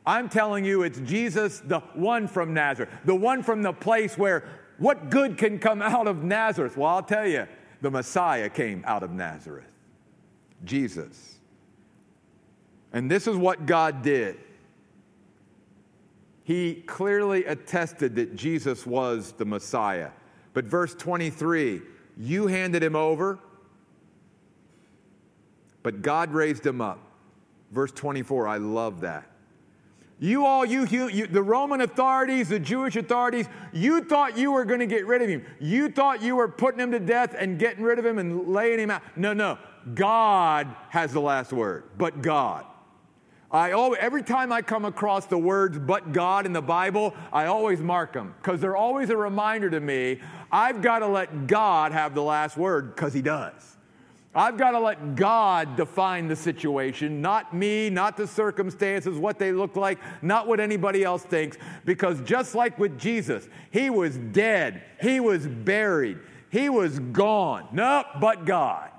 I'm 0.05 0.29
telling 0.29 0.65
you, 0.65 0.83
it's 0.83 1.01
Jesus, 1.01 1.61
the 1.61 1.81
one 1.95 2.29
from 2.29 2.55
Nazareth, 2.55 2.91
the 3.05 3.15
one 3.15 3.43
from 3.43 3.63
the 3.63 3.73
place 3.73 4.17
where 4.17 4.45
what 4.79 5.11
good 5.11 5.37
can 5.37 5.59
come 5.59 5.83
out 5.83 6.07
of 6.07 6.23
Nazareth? 6.23 6.77
Well, 6.77 6.89
I'll 6.89 7.03
tell 7.03 7.27
you, 7.27 7.47
the 7.81 7.91
Messiah 7.91 8.49
came 8.49 8.83
out 8.87 9.03
of 9.03 9.11
Nazareth, 9.11 9.71
Jesus. 10.65 11.39
And 12.93 13.11
this 13.11 13.27
is 13.27 13.37
what 13.37 13.67
God 13.67 14.03
did. 14.03 14.39
He 16.45 16.77
clearly 16.87 17.45
attested 17.45 18.15
that 18.17 18.37
Jesus 18.37 18.87
was 18.87 19.33
the 19.33 19.45
Messiah. 19.45 20.11
But 20.55 20.65
verse 20.65 20.95
23 20.95 21.83
you 22.19 22.47
handed 22.47 22.83
him 22.83 22.97
over, 22.97 23.39
but 25.83 26.01
God 26.01 26.33
raised 26.33 26.65
him 26.65 26.81
up. 26.81 26.99
Verse 27.73 27.93
24, 27.93 28.49
I 28.49 28.57
love 28.57 29.03
that. 29.03 29.31
You 30.19 30.47
all, 30.47 30.65
you, 30.65 30.87
you, 30.87 31.27
the 31.27 31.43
Roman 31.43 31.83
authorities, 31.83 32.49
the 32.49 32.59
Jewish 32.59 32.97
authorities, 32.97 33.47
you 33.73 34.03
thought 34.03 34.39
you 34.39 34.51
were 34.51 34.65
going 34.65 34.81
to 34.81 34.87
get 34.87 35.07
rid 35.07 35.21
of 35.21 35.29
him. 35.29 35.45
You 35.61 35.91
thought 35.91 36.23
you 36.23 36.37
were 36.37 36.49
putting 36.49 36.81
him 36.81 36.91
to 36.93 37.01
death 37.01 37.35
and 37.39 37.59
getting 37.59 37.85
rid 37.85 37.99
of 37.99 38.07
him 38.07 38.19
and 38.19 38.49
laying 38.49 38.79
him 38.79 38.91
out. 38.91 39.03
No, 39.17 39.35
no. 39.35 39.59
God 39.95 40.75
has 40.89 41.13
the 41.13 41.21
last 41.21 41.53
word, 41.53 41.85
but 41.99 42.23
God. 42.23 42.65
I 43.51 43.73
always, 43.73 44.01
every 44.01 44.23
time 44.23 44.53
I 44.53 44.63
come 44.63 44.85
across 44.85 45.27
the 45.27 45.39
words 45.39 45.79
but 45.79 46.13
God 46.13 46.47
in 46.47 46.53
the 46.53 46.63
Bible, 46.63 47.15
I 47.33 47.47
always 47.47 47.81
mark 47.81 48.13
them 48.13 48.35
because 48.43 48.61
they're 48.61 48.77
always 48.77 49.11
a 49.11 49.17
reminder 49.17 49.71
to 49.71 49.81
me 49.81 50.21
I've 50.51 50.83
got 50.83 51.01
to 51.01 51.07
let 51.07 51.47
God 51.47 51.93
have 51.93 52.15
the 52.15 52.23
last 52.23 52.57
word 52.57 52.95
because 52.95 53.13
He 53.13 53.23
does. 53.23 53.76
I've 54.37 54.59
got 54.59 54.73
to 54.73 54.79
let 54.79 55.17
God 55.17 55.77
define 55.77 56.29
the 56.29 56.37
situation, 56.37 57.23
not 57.23 57.55
me, 57.55 57.89
not 57.89 58.19
the 58.19 58.27
circumstances, 58.27 59.17
what 59.17 59.39
they 59.39 59.51
look 59.51 59.77
like, 59.77 59.99
not 60.23 60.47
what 60.47 60.61
anybody 60.61 61.03
else 61.03 61.23
thinks. 61.23 61.57
Because 61.87 62.21
just 62.21 62.55
like 62.55 62.79
with 62.79 62.99
Jesus, 62.99 63.49
he 63.71 63.89
was 63.89 64.19
dead, 64.19 64.83
he 65.01 65.21
was 65.21 65.47
buried, 65.47 66.19
he 66.51 66.69
was 66.69 66.99
gone. 66.99 67.69
Nope, 67.73 68.07
but 68.21 68.45
God. 68.45 68.91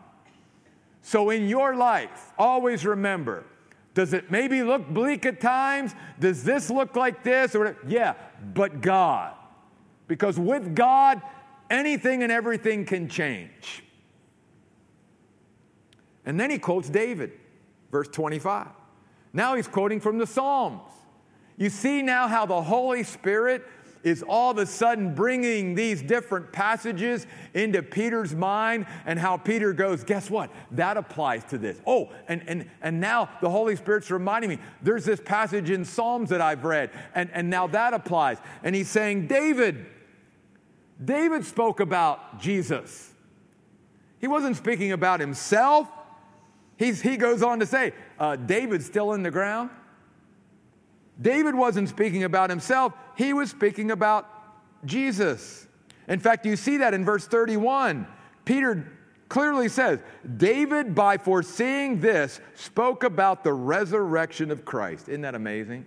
So 1.03 1.29
in 1.29 1.47
your 1.47 1.75
life, 1.75 2.33
always 2.37 2.85
remember 2.85 3.45
does 3.93 4.13
it 4.13 4.29
maybe 4.29 4.61
look 4.61 4.87
bleak 4.87 5.25
at 5.25 5.41
times? 5.41 5.95
Does 6.19 6.43
this 6.43 6.69
look 6.69 6.95
like 6.95 7.23
this? 7.23 7.55
Or? 7.55 7.75
Yeah, 7.87 8.13
but 8.53 8.79
God. 8.79 9.33
Because 10.07 10.39
with 10.39 10.75
God, 10.75 11.19
anything 11.71 12.21
and 12.21 12.31
everything 12.31 12.85
can 12.85 13.09
change. 13.09 13.83
And 16.27 16.37
then 16.37 16.51
he 16.51 16.59
quotes 16.59 16.89
David, 16.89 17.31
verse 17.89 18.09
25. 18.09 18.67
Now 19.31 19.55
he's 19.55 19.67
quoting 19.67 20.01
from 20.01 20.17
the 20.17 20.27
Psalms. 20.27 20.81
You 21.55 21.69
see 21.69 22.01
now 22.03 22.27
how 22.27 22.45
the 22.45 22.61
Holy 22.61 23.03
Spirit 23.03 23.63
is 24.03 24.23
all 24.27 24.51
of 24.51 24.57
a 24.57 24.65
sudden 24.65 25.15
bringing 25.15 25.73
these 25.73 26.01
different 26.01 26.51
passages 26.51 27.25
into 27.53 27.81
Peter's 27.81 28.35
mind 28.35 28.87
and 29.05 29.17
how 29.17 29.37
Peter 29.37 29.71
goes, 29.71 30.03
guess 30.03 30.29
what? 30.29 30.51
That 30.71 30.97
applies 30.97 31.45
to 31.45 31.57
this. 31.57 31.81
Oh, 31.87 32.11
and, 32.27 32.43
and, 32.45 32.69
and 32.81 32.99
now 32.99 33.29
the 33.41 33.49
Holy 33.49 33.77
Spirit's 33.77 34.11
reminding 34.11 34.49
me, 34.49 34.59
there's 34.81 35.05
this 35.05 35.21
passage 35.21 35.69
in 35.69 35.85
Psalms 35.85 36.29
that 36.29 36.41
I've 36.41 36.65
read, 36.65 36.91
and, 37.15 37.29
and 37.33 37.49
now 37.49 37.67
that 37.67 37.93
applies. 37.93 38.37
And 38.63 38.75
he's 38.75 38.89
saying, 38.89 39.27
David, 39.27 39.85
David 41.03 41.45
spoke 41.45 41.79
about 41.79 42.41
Jesus. 42.41 43.13
He 44.19 44.27
wasn't 44.27 44.57
speaking 44.57 44.91
about 44.91 45.21
himself. 45.21 45.87
He's, 46.77 47.01
he 47.01 47.17
goes 47.17 47.41
on 47.41 47.59
to 47.59 47.65
say, 47.65 47.93
uh, 48.19 48.35
David's 48.35 48.85
still 48.85 49.13
in 49.13 49.23
the 49.23 49.31
ground. 49.31 49.71
David 51.19 51.55
wasn't 51.55 51.89
speaking 51.89 52.23
about 52.23 52.49
himself, 52.49 52.93
he 53.15 53.33
was 53.33 53.49
speaking 53.49 53.91
about 53.91 54.29
Jesus. 54.85 55.67
In 56.07 56.19
fact, 56.19 56.45
you 56.45 56.55
see 56.55 56.77
that 56.77 56.93
in 56.93 57.03
verse 57.03 57.27
31. 57.27 58.07
Peter 58.45 58.91
clearly 59.27 59.67
says, 59.67 59.99
David, 60.37 60.95
by 60.95 61.17
foreseeing 61.17 61.99
this, 61.99 62.39
spoke 62.53 63.03
about 63.03 63.43
the 63.43 63.51
resurrection 63.51 64.51
of 64.51 64.63
Christ. 64.63 65.09
Isn't 65.09 65.21
that 65.21 65.35
amazing? 65.35 65.85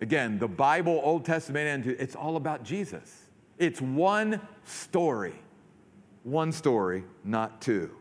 Again, 0.00 0.38
the 0.38 0.48
Bible, 0.48 0.98
Old 1.04 1.26
Testament, 1.26 1.86
and 1.86 1.94
it's 2.00 2.16
all 2.16 2.36
about 2.36 2.62
Jesus. 2.62 3.26
It's 3.58 3.82
one 3.82 4.40
story. 4.64 5.34
One 6.22 6.52
story, 6.52 7.04
not 7.22 7.60
two. 7.60 7.99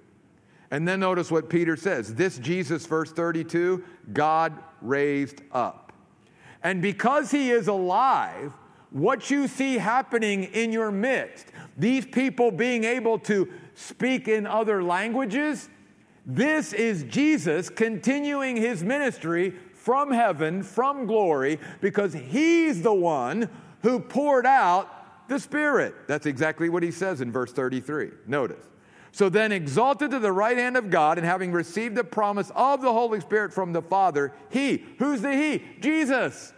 And 0.72 0.88
then 0.88 1.00
notice 1.00 1.32
what 1.32 1.50
Peter 1.50 1.76
says. 1.76 2.14
This 2.16 2.38
Jesus, 2.38 2.86
verse 2.86 3.12
32, 3.12 3.84
God 4.14 4.54
raised 4.82 5.42
up. 5.52 5.94
And 6.64 6.82
because 6.82 7.32
he 7.32 7.52
is 7.52 7.68
alive, 7.68 8.54
what 8.92 9.30
you 9.30 9.48
see 9.48 9.78
happening 9.78 10.46
in 10.46 10.72
your 10.72 10.92
midst, 10.92 11.48
these 11.78 12.06
people 12.06 12.52
being 12.52 12.84
able 12.84 13.20
to 13.20 13.52
speak 13.74 14.28
in 14.28 14.46
other 14.46 14.84
languages, 14.84 15.70
this 16.26 16.74
is 16.74 17.04
Jesus 17.04 17.70
continuing 17.70 18.56
his 18.56 18.84
ministry 18.84 19.54
from 19.74 20.12
heaven, 20.12 20.62
from 20.62 21.06
glory, 21.06 21.60
because 21.82 22.14
he's 22.14 22.82
the 22.82 22.94
one 22.94 23.50
who 23.82 24.00
poured 24.00 24.46
out 24.46 25.28
the 25.30 25.40
Spirit. 25.40 25.96
That's 26.08 26.26
exactly 26.26 26.70
what 26.70 26.84
he 26.84 26.92
says 26.92 27.22
in 27.22 27.32
verse 27.32 27.54
33. 27.54 28.10
Notice. 28.28 28.69
So 29.12 29.30
then, 29.30 29.52
exalted 29.52 30.12
to 30.12 30.20
the 30.20 30.32
right 30.32 30.58
hand 30.58 30.78
of 30.78 30.90
God, 30.90 31.18
and 31.18 31.26
having 31.26 31.52
received 31.52 31.96
the 31.96 32.04
promise 32.04 32.52
of 32.56 32.82
the 32.82 32.94
Holy 32.94 33.20
Spirit 33.20 33.54
from 33.54 33.74
the 33.74 33.82
Father, 33.82 34.34
He, 34.50 34.86
who's 35.00 35.22
the 35.22 35.34
He? 35.34 35.64
Jesus. 35.80 36.54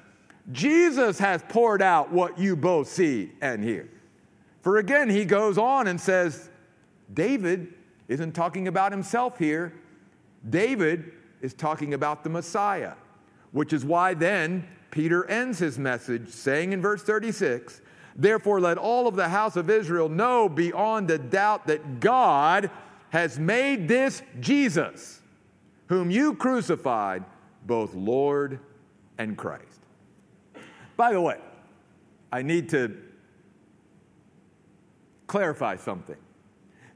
Jesus 0.52 1.20
has 1.20 1.44
poured 1.48 1.82
out 1.82 2.12
what 2.12 2.38
you 2.38 2.56
both 2.56 2.88
see 2.88 3.32
and 3.42 3.64
hear. 3.64 3.90
For 4.62 4.78
again, 4.78 5.10
he 5.10 5.26
goes 5.26 5.58
on 5.58 5.88
and 5.88 6.00
says, 6.00 6.50
David 7.14 7.74
isn't 8.08 8.34
talking 8.34 8.68
about 8.68 8.92
himself 8.92 9.38
here. 9.38 9.74
David 10.50 11.12
is 11.42 11.54
talking 11.54 11.94
about 11.94 12.24
the 12.24 12.30
Messiah, 12.30 12.94
which 13.52 13.74
is 13.74 13.86
why 13.86 14.14
then 14.14 14.68
Peter 14.92 15.26
ends 15.26 15.60
his 15.60 15.80
message 15.80 16.30
saying 16.30 16.74
in 16.74 16.82
verse 16.82 17.04
36 17.04 17.82
Therefore, 18.16 18.60
let 18.60 18.78
all 18.78 19.08
of 19.08 19.16
the 19.16 19.30
house 19.30 19.56
of 19.56 19.70
Israel 19.70 20.10
know 20.10 20.50
beyond 20.50 21.10
a 21.12 21.18
doubt 21.18 21.68
that 21.68 22.00
God 22.00 22.70
has 23.10 23.40
made 23.40 23.88
this 23.88 24.22
Jesus, 24.40 25.22
whom 25.88 26.12
you 26.12 26.36
crucified, 26.36 27.24
both 27.66 27.94
Lord 27.94 28.60
and 29.18 29.38
Christ. 29.38 29.80
By 30.98 31.14
the 31.14 31.22
way, 31.22 31.38
I 32.32 32.42
need 32.42 32.70
to 32.70 32.96
clarify 35.28 35.76
something. 35.76 36.18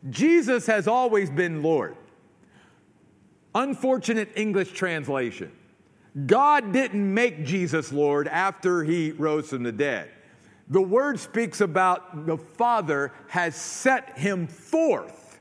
Jesus 0.09 0.65
has 0.67 0.87
always 0.87 1.29
been 1.29 1.63
Lord. 1.63 1.95
Unfortunate 3.53 4.29
English 4.35 4.73
translation. 4.73 5.51
God 6.25 6.71
didn't 6.71 7.13
make 7.13 7.45
Jesus 7.45 7.91
Lord 7.91 8.27
after 8.27 8.83
he 8.83 9.11
rose 9.11 9.49
from 9.49 9.63
the 9.63 9.71
dead. 9.71 10.09
The 10.69 10.81
word 10.81 11.19
speaks 11.19 11.61
about 11.61 12.25
the 12.25 12.37
Father 12.37 13.11
has 13.27 13.55
set 13.55 14.17
him 14.17 14.47
forth 14.47 15.39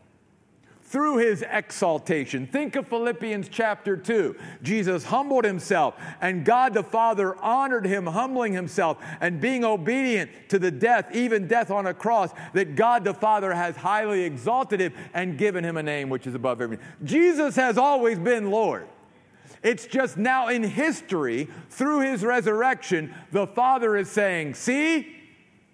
through 0.94 1.16
his 1.16 1.42
exaltation. 1.50 2.46
Think 2.46 2.76
of 2.76 2.86
Philippians 2.86 3.48
chapter 3.48 3.96
2. 3.96 4.36
Jesus 4.62 5.02
humbled 5.02 5.44
himself, 5.44 5.96
and 6.20 6.44
God 6.44 6.72
the 6.72 6.84
Father 6.84 7.36
honored 7.42 7.84
him, 7.84 8.06
humbling 8.06 8.52
himself 8.52 8.98
and 9.20 9.40
being 9.40 9.64
obedient 9.64 10.30
to 10.50 10.58
the 10.60 10.70
death, 10.70 11.08
even 11.12 11.48
death 11.48 11.72
on 11.72 11.86
a 11.86 11.94
cross, 11.94 12.30
that 12.52 12.76
God 12.76 13.02
the 13.02 13.12
Father 13.12 13.52
has 13.52 13.74
highly 13.74 14.22
exalted 14.22 14.78
him 14.78 14.92
and 15.14 15.36
given 15.36 15.64
him 15.64 15.76
a 15.76 15.82
name 15.82 16.10
which 16.10 16.28
is 16.28 16.34
above 16.36 16.60
everything. 16.60 16.86
Jesus 17.02 17.56
has 17.56 17.76
always 17.76 18.18
been 18.18 18.52
Lord. 18.52 18.86
It's 19.62 19.86
just 19.86 20.16
now 20.16 20.48
in 20.48 20.62
history, 20.62 21.48
through 21.70 22.00
his 22.00 22.24
resurrection, 22.24 23.14
the 23.32 23.46
Father 23.46 23.96
is 23.96 24.10
saying, 24.10 24.54
See, 24.54 25.16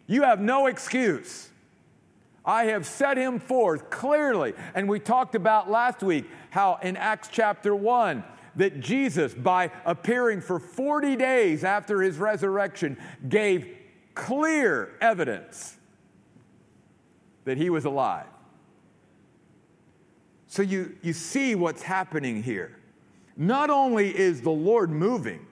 you 0.06 0.22
have 0.22 0.40
no 0.40 0.66
excuse. 0.66 1.50
I 2.44 2.64
have 2.64 2.86
set 2.86 3.16
him 3.16 3.38
forth 3.38 3.90
clearly. 3.90 4.54
And 4.74 4.88
we 4.88 4.98
talked 4.98 5.34
about 5.34 5.70
last 5.70 6.02
week 6.02 6.24
how 6.50 6.78
in 6.82 6.96
Acts 6.96 7.28
chapter 7.30 7.74
1, 7.74 8.24
that 8.56 8.80
Jesus, 8.80 9.34
by 9.34 9.70
appearing 9.84 10.40
for 10.40 10.58
40 10.58 11.16
days 11.16 11.62
after 11.62 12.02
his 12.02 12.18
resurrection, 12.18 12.96
gave 13.28 13.76
clear 14.14 14.96
evidence 15.00 15.76
that 17.44 17.56
he 17.56 17.70
was 17.70 17.84
alive. 17.84 18.26
So 20.48 20.62
you, 20.62 20.96
you 21.02 21.12
see 21.12 21.54
what's 21.54 21.82
happening 21.82 22.42
here. 22.42 22.79
Not 23.40 23.70
only 23.70 24.14
is 24.14 24.42
the 24.42 24.50
Lord 24.50 24.90
moving 24.90 25.46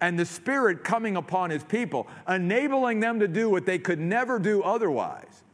and 0.00 0.18
the 0.18 0.24
Spirit 0.24 0.82
coming 0.82 1.16
upon 1.16 1.50
His 1.50 1.62
people, 1.62 2.08
enabling 2.28 2.98
them 2.98 3.20
to 3.20 3.28
do 3.28 3.48
what 3.48 3.64
they 3.64 3.78
could 3.78 4.00
never 4.00 4.40
do 4.40 4.64
otherwise, 4.64 5.44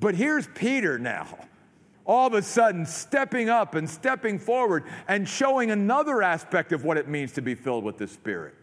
but 0.00 0.14
here's 0.14 0.48
Peter 0.54 0.98
now, 0.98 1.38
all 2.06 2.26
of 2.26 2.32
a 2.32 2.40
sudden 2.40 2.86
stepping 2.86 3.50
up 3.50 3.74
and 3.74 3.88
stepping 3.88 4.38
forward 4.38 4.84
and 5.08 5.28
showing 5.28 5.70
another 5.70 6.22
aspect 6.22 6.72
of 6.72 6.86
what 6.86 6.96
it 6.96 7.06
means 7.06 7.32
to 7.32 7.42
be 7.42 7.54
filled 7.54 7.84
with 7.84 7.98
the 7.98 8.08
Spirit. 8.08 8.54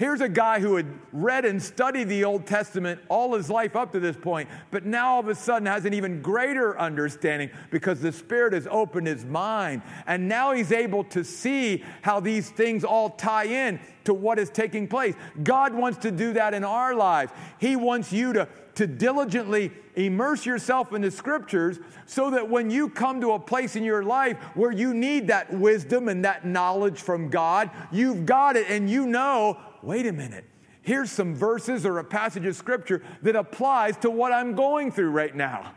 Here's 0.00 0.22
a 0.22 0.30
guy 0.30 0.60
who 0.60 0.76
had 0.76 0.86
read 1.12 1.44
and 1.44 1.62
studied 1.62 2.08
the 2.08 2.24
Old 2.24 2.46
Testament 2.46 3.02
all 3.10 3.34
his 3.34 3.50
life 3.50 3.76
up 3.76 3.92
to 3.92 4.00
this 4.00 4.16
point, 4.16 4.48
but 4.70 4.86
now 4.86 5.10
all 5.10 5.20
of 5.20 5.28
a 5.28 5.34
sudden 5.34 5.66
has 5.66 5.84
an 5.84 5.92
even 5.92 6.22
greater 6.22 6.78
understanding 6.80 7.50
because 7.70 8.00
the 8.00 8.10
Spirit 8.10 8.54
has 8.54 8.66
opened 8.70 9.06
his 9.06 9.26
mind. 9.26 9.82
And 10.06 10.26
now 10.26 10.52
he's 10.52 10.72
able 10.72 11.04
to 11.04 11.22
see 11.22 11.84
how 12.00 12.18
these 12.18 12.48
things 12.48 12.82
all 12.82 13.10
tie 13.10 13.44
in 13.44 13.78
to 14.04 14.14
what 14.14 14.38
is 14.38 14.48
taking 14.48 14.88
place. 14.88 15.14
God 15.42 15.74
wants 15.74 15.98
to 15.98 16.10
do 16.10 16.32
that 16.32 16.54
in 16.54 16.64
our 16.64 16.94
lives. 16.94 17.30
He 17.58 17.76
wants 17.76 18.10
you 18.10 18.32
to, 18.32 18.48
to 18.76 18.86
diligently 18.86 19.70
immerse 19.96 20.46
yourself 20.46 20.94
in 20.94 21.02
the 21.02 21.10
scriptures 21.10 21.78
so 22.06 22.30
that 22.30 22.48
when 22.48 22.70
you 22.70 22.88
come 22.88 23.20
to 23.20 23.32
a 23.32 23.38
place 23.38 23.76
in 23.76 23.84
your 23.84 24.02
life 24.02 24.38
where 24.54 24.72
you 24.72 24.94
need 24.94 25.26
that 25.26 25.52
wisdom 25.52 26.08
and 26.08 26.24
that 26.24 26.46
knowledge 26.46 27.02
from 27.02 27.28
God, 27.28 27.70
you've 27.92 28.24
got 28.24 28.56
it 28.56 28.70
and 28.70 28.88
you 28.88 29.06
know 29.06 29.58
wait 29.82 30.06
a 30.06 30.12
minute, 30.12 30.44
here's 30.82 31.10
some 31.10 31.34
verses 31.34 31.84
or 31.86 31.98
a 31.98 32.04
passage 32.04 32.46
of 32.46 32.56
scripture 32.56 33.02
that 33.22 33.36
applies 33.36 33.96
to 33.98 34.10
what 34.10 34.32
I'm 34.32 34.54
going 34.54 34.90
through 34.92 35.10
right 35.10 35.34
now. 35.34 35.74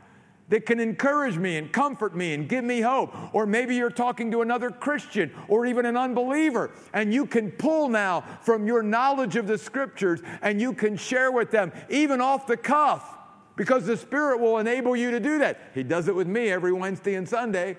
That 0.49 0.65
can 0.65 0.79
encourage 0.79 1.37
me 1.37 1.57
and 1.57 1.71
comfort 1.71 2.15
me 2.15 2.33
and 2.33 2.47
give 2.47 2.63
me 2.63 2.81
hope. 2.81 3.15
Or 3.33 3.45
maybe 3.45 3.75
you're 3.75 3.89
talking 3.89 4.29
to 4.31 4.41
another 4.41 4.69
Christian 4.69 5.31
or 5.47 5.65
even 5.65 5.85
an 5.85 5.97
unbeliever, 5.97 6.71
and 6.93 7.13
you 7.13 7.25
can 7.25 7.49
pull 7.49 7.87
now 7.87 8.23
from 8.41 8.67
your 8.67 8.83
knowledge 8.83 9.35
of 9.35 9.47
the 9.47 9.57
scriptures 9.57 10.21
and 10.41 10.59
you 10.59 10.73
can 10.73 10.97
share 10.97 11.31
with 11.31 11.49
them, 11.49 11.71
even 11.89 12.21
off 12.21 12.45
the 12.45 12.57
cuff, 12.57 13.17
because 13.55 13.85
the 13.85 13.97
Spirit 13.97 14.39
will 14.39 14.59
enable 14.59 14.95
you 14.95 15.11
to 15.11 15.19
do 15.19 15.39
that. 15.39 15.59
He 15.73 15.81
does 15.81 16.07
it 16.07 16.15
with 16.15 16.27
me 16.27 16.49
every 16.49 16.73
Wednesday 16.73 17.15
and 17.15 17.27
Sunday 17.27 17.77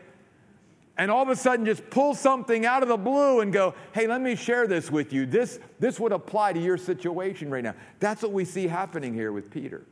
and 0.97 1.11
all 1.11 1.23
of 1.23 1.29
a 1.29 1.37
sudden 1.37 1.67
just 1.67 1.89
pull 1.91 2.15
something 2.15 2.65
out 2.65 2.83
of 2.83 2.89
the 2.89 2.97
blue 2.97 3.41
and 3.41 3.53
go, 3.53 3.75
hey, 3.93 4.07
let 4.07 4.21
me 4.21 4.37
share 4.37 4.67
this 4.67 4.91
with 4.91 5.13
you. 5.13 5.27
This, 5.27 5.59
this 5.81 5.99
would 5.99 6.13
apply 6.13 6.53
to 6.53 6.61
your 6.61 6.77
situation 6.77 7.51
right 7.51 7.65
now. 7.65 7.75
That's 7.99 8.23
what 8.23 8.33
we 8.33 8.45
see 8.45 8.69
happening 8.69 9.13
here 9.13 9.33
with 9.33 9.51
Peter. 9.51 9.85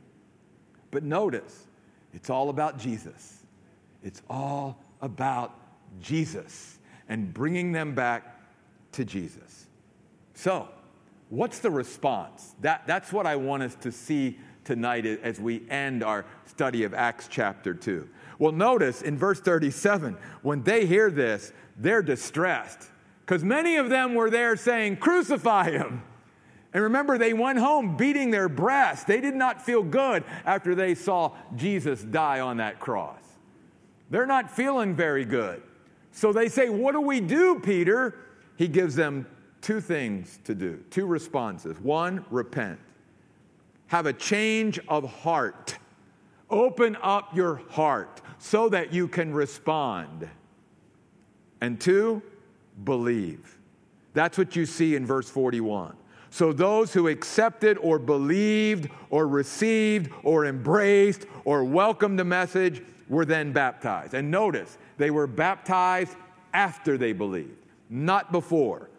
But 0.91 1.03
notice, 1.03 1.67
it's 2.13 2.29
all 2.29 2.49
about 2.49 2.77
Jesus. 2.77 3.43
It's 4.01 4.21
all 4.29 4.77
about 5.01 5.59
Jesus 5.99 6.79
and 7.09 7.33
bringing 7.33 7.71
them 7.73 7.93
back 7.95 8.39
to 8.93 9.03
Jesus. 9.03 9.67
So, 10.35 10.69
what's 11.29 11.59
the 11.59 11.69
response? 11.71 12.55
That, 12.61 12.87
that's 12.87 13.11
what 13.11 13.27
I 13.27 13.35
want 13.35 13.63
us 13.63 13.75
to 13.81 13.91
see 13.91 14.39
tonight 14.63 15.05
as 15.05 15.39
we 15.39 15.67
end 15.69 16.03
our 16.03 16.25
study 16.45 16.83
of 16.83 16.93
Acts 16.93 17.27
chapter 17.29 17.73
2. 17.73 18.07
Well, 18.39 18.51
notice 18.51 19.01
in 19.01 19.17
verse 19.17 19.39
37, 19.39 20.17
when 20.41 20.63
they 20.63 20.85
hear 20.85 21.09
this, 21.09 21.51
they're 21.77 22.01
distressed 22.01 22.89
because 23.25 23.43
many 23.43 23.77
of 23.77 23.89
them 23.89 24.15
were 24.15 24.29
there 24.29 24.55
saying, 24.55 24.97
Crucify 24.97 25.71
him. 25.71 26.03
And 26.73 26.83
remember, 26.83 27.17
they 27.17 27.33
went 27.33 27.59
home 27.59 27.95
beating 27.97 28.31
their 28.31 28.49
breasts. 28.49 29.05
They 29.05 29.21
did 29.21 29.35
not 29.35 29.61
feel 29.61 29.83
good 29.83 30.23
after 30.43 30.73
they 30.73 30.95
saw 30.95 31.35
Jesus 31.55 32.01
die 32.01 32.39
on 32.39 32.57
that 32.57 32.79
cross. 32.79 33.21
They're 34.09 34.25
not 34.25 34.51
feeling 34.51 34.95
very 34.95 35.23
good. 35.23 35.61
So 36.11 36.33
they 36.33 36.49
say, 36.49 36.69
What 36.69 36.93
do 36.93 37.01
we 37.01 37.19
do, 37.21 37.59
Peter? 37.59 38.15
He 38.55 38.67
gives 38.67 38.95
them 38.95 39.27
two 39.61 39.79
things 39.79 40.39
to 40.43 40.53
do, 40.53 40.83
two 40.89 41.05
responses. 41.05 41.79
One, 41.79 42.25
repent. 42.29 42.79
Have 43.87 44.05
a 44.05 44.13
change 44.13 44.79
of 44.87 45.09
heart. 45.21 45.77
Open 46.53 46.97
up 47.01 47.35
your 47.35 47.61
heart 47.69 48.21
so 48.37 48.69
that 48.69 48.93
you 48.93 49.07
can 49.07 49.33
respond. 49.33 50.29
And 51.61 51.79
two, 51.79 52.21
believe. 52.83 53.57
That's 54.13 54.37
what 54.37 54.55
you 54.55 54.65
see 54.65 54.95
in 54.95 55.05
verse 55.05 55.29
41. 55.29 55.95
So 56.29 56.51
those 56.51 56.93
who 56.93 57.07
accepted 57.07 57.77
or 57.77 57.99
believed 57.99 58.89
or 59.09 59.27
received 59.27 60.11
or 60.23 60.45
embraced 60.45 61.25
or 61.45 61.63
welcomed 61.63 62.17
the 62.19 62.25
message 62.25 62.81
were 63.07 63.25
then 63.25 63.51
baptized. 63.51 64.13
And 64.13 64.31
notice, 64.31 64.77
they 64.97 65.11
were 65.11 65.27
baptized 65.27 66.15
after 66.53 66.97
they 66.97 67.13
believed, 67.13 67.65
not 67.89 68.31
before. 68.31 68.89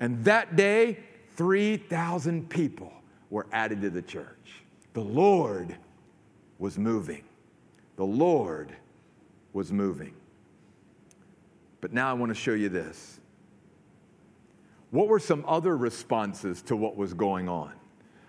And 0.00 0.24
that 0.24 0.56
day, 0.56 0.98
3,000 1.36 2.48
people 2.48 2.92
were 3.30 3.46
added 3.52 3.80
to 3.82 3.90
the 3.90 4.02
church. 4.02 4.62
The 4.92 5.00
Lord 5.00 5.76
was 6.62 6.78
moving. 6.78 7.24
The 7.96 8.04
Lord 8.04 8.72
was 9.52 9.72
moving. 9.72 10.14
But 11.80 11.92
now 11.92 12.08
I 12.08 12.12
want 12.12 12.30
to 12.30 12.36
show 12.36 12.52
you 12.52 12.68
this. 12.68 13.18
What 14.92 15.08
were 15.08 15.18
some 15.18 15.44
other 15.48 15.76
responses 15.76 16.62
to 16.62 16.76
what 16.76 16.96
was 16.96 17.14
going 17.14 17.48
on? 17.48 17.72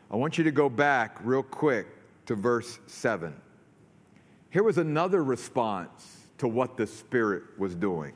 I 0.10 0.16
want 0.16 0.40
you 0.40 0.44
to 0.46 0.52
go 0.52 0.68
back 0.68 1.20
real 1.24 1.44
quick 1.44 1.86
to 2.26 2.34
verse 2.34 2.80
7. 2.88 3.36
Here 4.50 4.64
was 4.64 4.80
another 4.80 5.24
response 5.24 6.26
to 6.40 6.48
what 6.48 6.76
the 6.76 6.88
Spirit 6.88 7.44
was 7.60 7.76
doing. 7.76 8.14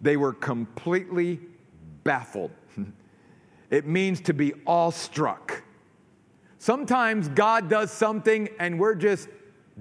They 0.00 0.16
were 0.16 0.32
completely 0.32 1.38
baffled. 2.02 2.50
It 3.70 3.86
means 3.86 4.20
to 4.20 4.34
be 4.34 4.52
awestruck. 4.66 5.64
Sometimes 6.64 7.28
God 7.28 7.68
does 7.68 7.90
something 7.90 8.48
and 8.58 8.80
we're 8.80 8.94
just 8.94 9.28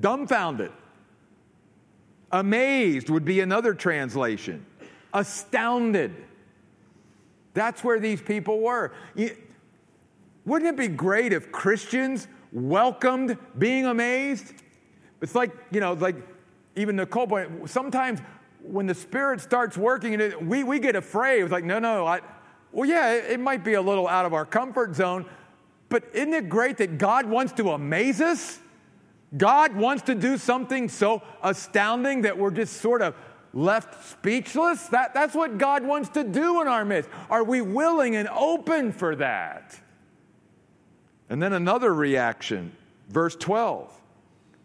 dumbfounded. 0.01 0.69
Amazed 2.29 3.09
would 3.09 3.23
be 3.23 3.39
another 3.39 3.73
translation. 3.73 4.65
Astounded. 5.13 6.13
That's 7.53 7.85
where 7.85 8.01
these 8.01 8.21
people 8.21 8.59
were. 8.59 8.91
wouldn't 10.43 10.71
it 10.71 10.75
be 10.75 10.89
great 10.89 11.31
if 11.31 11.53
Christians 11.53 12.27
welcomed 12.51 13.37
being 13.57 13.85
amazed? 13.85 14.53
It's 15.21 15.35
like, 15.35 15.51
you 15.71 15.79
know, 15.79 15.93
like 15.93 16.17
even 16.75 16.97
Nicole 16.97 17.27
point, 17.27 17.69
sometimes 17.69 18.19
when 18.61 18.87
the 18.87 18.95
Spirit 18.95 19.39
starts 19.39 19.77
working, 19.77 20.19
we, 20.45 20.65
we 20.65 20.79
get 20.79 20.97
afraid. 20.97 21.43
It's 21.43 21.51
like, 21.53 21.63
no, 21.63 21.79
no, 21.79 22.05
I, 22.05 22.19
well, 22.73 22.89
yeah, 22.89 23.13
it, 23.13 23.31
it 23.31 23.39
might 23.39 23.63
be 23.63 23.75
a 23.75 23.81
little 23.81 24.05
out 24.05 24.25
of 24.25 24.33
our 24.33 24.45
comfort 24.45 24.95
zone, 24.95 25.25
but 25.93 26.05
isn't 26.11 26.33
it 26.33 26.49
great 26.49 26.77
that 26.77 26.97
God 26.97 27.27
wants 27.27 27.53
to 27.53 27.69
amaze 27.69 28.19
us? 28.19 28.57
God 29.37 29.75
wants 29.75 30.01
to 30.05 30.15
do 30.15 30.39
something 30.39 30.89
so 30.89 31.21
astounding 31.43 32.23
that 32.23 32.35
we're 32.35 32.49
just 32.49 32.77
sort 32.77 33.03
of 33.03 33.13
left 33.53 34.03
speechless? 34.09 34.87
That, 34.87 35.13
that's 35.13 35.35
what 35.35 35.59
God 35.59 35.85
wants 35.85 36.09
to 36.09 36.23
do 36.23 36.63
in 36.63 36.67
our 36.67 36.83
midst. 36.83 37.11
Are 37.29 37.43
we 37.43 37.61
willing 37.61 38.15
and 38.15 38.27
open 38.29 38.91
for 38.91 39.15
that? 39.17 39.79
And 41.29 41.39
then 41.39 41.53
another 41.53 41.93
reaction, 41.93 42.75
verse 43.09 43.35
12. 43.35 43.93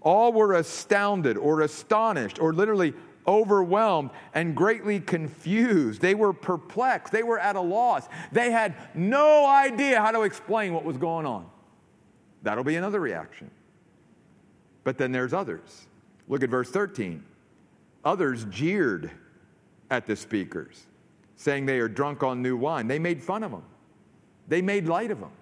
All 0.01 0.33
were 0.33 0.55
astounded 0.55 1.37
or 1.37 1.61
astonished 1.61 2.41
or 2.41 2.55
literally 2.55 2.95
overwhelmed 3.29 4.11
and 4.33 4.57
greatly 4.57 4.99
confused. 4.99 6.01
They 6.01 6.15
were 6.15 6.33
perplexed. 6.33 7.13
They 7.13 7.23
were 7.23 7.39
at 7.39 7.55
a 7.55 7.61
loss. 7.61 8.09
They 8.33 8.51
had 8.51 8.75
no 8.95 9.47
idea 9.47 10.01
how 10.01 10.11
to 10.11 10.23
explain 10.23 10.73
what 10.73 10.85
was 10.85 10.97
going 10.97 11.27
on. 11.27 11.47
That'll 12.43 12.65
be 12.65 12.77
another 12.77 13.01
reaction. 13.01 13.51
But 14.83 14.97
then 14.97 15.13
there's 15.13 15.35
others. 15.35 15.87
Look 16.27 16.43
at 16.43 16.49
verse 16.49 16.71
13. 16.71 17.23
Others 18.05 18.47
jeered 18.47 19.11
at 19.91 20.07
the 20.07 20.17
speakers, 20.17 20.87
saying 21.37 21.67
they 21.67 21.79
are 21.79 21.89
drunk 21.89 22.23
on 22.23 22.43
new 22.43 22.57
wine. 22.57 22.89
They 22.89 22.99
made 22.99 23.23
fun 23.23 23.43
of 23.43 23.51
them, 23.51 23.65
they 24.49 24.63
made 24.63 24.87
light 24.87 25.11
of 25.11 25.21
them. 25.21 25.33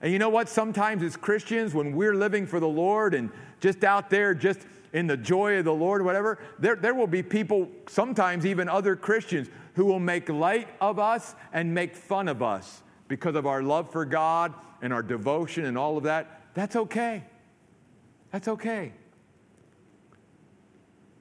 And 0.00 0.12
you 0.12 0.18
know 0.20 0.28
what? 0.28 0.48
Sometimes 0.48 1.02
as 1.02 1.16
Christians, 1.16 1.74
when 1.74 1.92
we're 1.92 2.14
living 2.14 2.46
for 2.46 2.60
the 2.60 2.68
Lord 2.68 3.14
and 3.14 3.30
just 3.60 3.82
out 3.82 4.10
there, 4.10 4.32
just 4.32 4.60
in 4.92 5.06
the 5.06 5.16
joy 5.16 5.58
of 5.58 5.64
the 5.64 5.74
Lord, 5.74 6.04
whatever, 6.04 6.38
there, 6.58 6.76
there 6.76 6.94
will 6.94 7.06
be 7.06 7.22
people, 7.22 7.68
sometimes 7.88 8.46
even 8.46 8.68
other 8.68 8.96
Christians, 8.96 9.48
who 9.74 9.84
will 9.84 10.00
make 10.00 10.28
light 10.28 10.68
of 10.80 10.98
us 10.98 11.34
and 11.52 11.72
make 11.72 11.94
fun 11.94 12.28
of 12.28 12.42
us 12.42 12.82
because 13.06 13.34
of 13.34 13.46
our 13.46 13.62
love 13.62 13.90
for 13.92 14.04
God 14.04 14.54
and 14.82 14.92
our 14.92 15.02
devotion 15.02 15.64
and 15.64 15.76
all 15.76 15.96
of 15.96 16.04
that. 16.04 16.42
That's 16.54 16.76
okay. 16.76 17.24
That's 18.32 18.48
okay. 18.48 18.92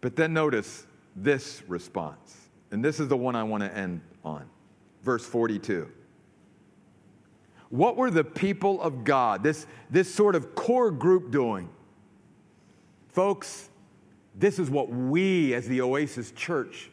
But 0.01 0.15
then 0.15 0.33
notice 0.33 0.85
this 1.15 1.63
response. 1.67 2.49
And 2.71 2.83
this 2.83 2.99
is 2.99 3.07
the 3.07 3.17
one 3.17 3.35
I 3.35 3.43
want 3.43 3.63
to 3.63 3.75
end 3.75 4.01
on. 4.23 4.45
Verse 5.03 5.25
42. 5.25 5.89
What 7.69 7.97
were 7.97 8.09
the 8.09 8.23
people 8.23 8.81
of 8.81 9.03
God, 9.03 9.43
this, 9.43 9.67
this 9.89 10.13
sort 10.13 10.35
of 10.35 10.55
core 10.55 10.91
group, 10.91 11.31
doing? 11.31 11.69
Folks, 13.17 13.71
this 14.35 14.59
is 14.59 14.69
what 14.69 14.89
we 14.89 15.55
as 15.55 15.67
the 15.67 15.81
Oasis 15.81 16.31
Church 16.33 16.91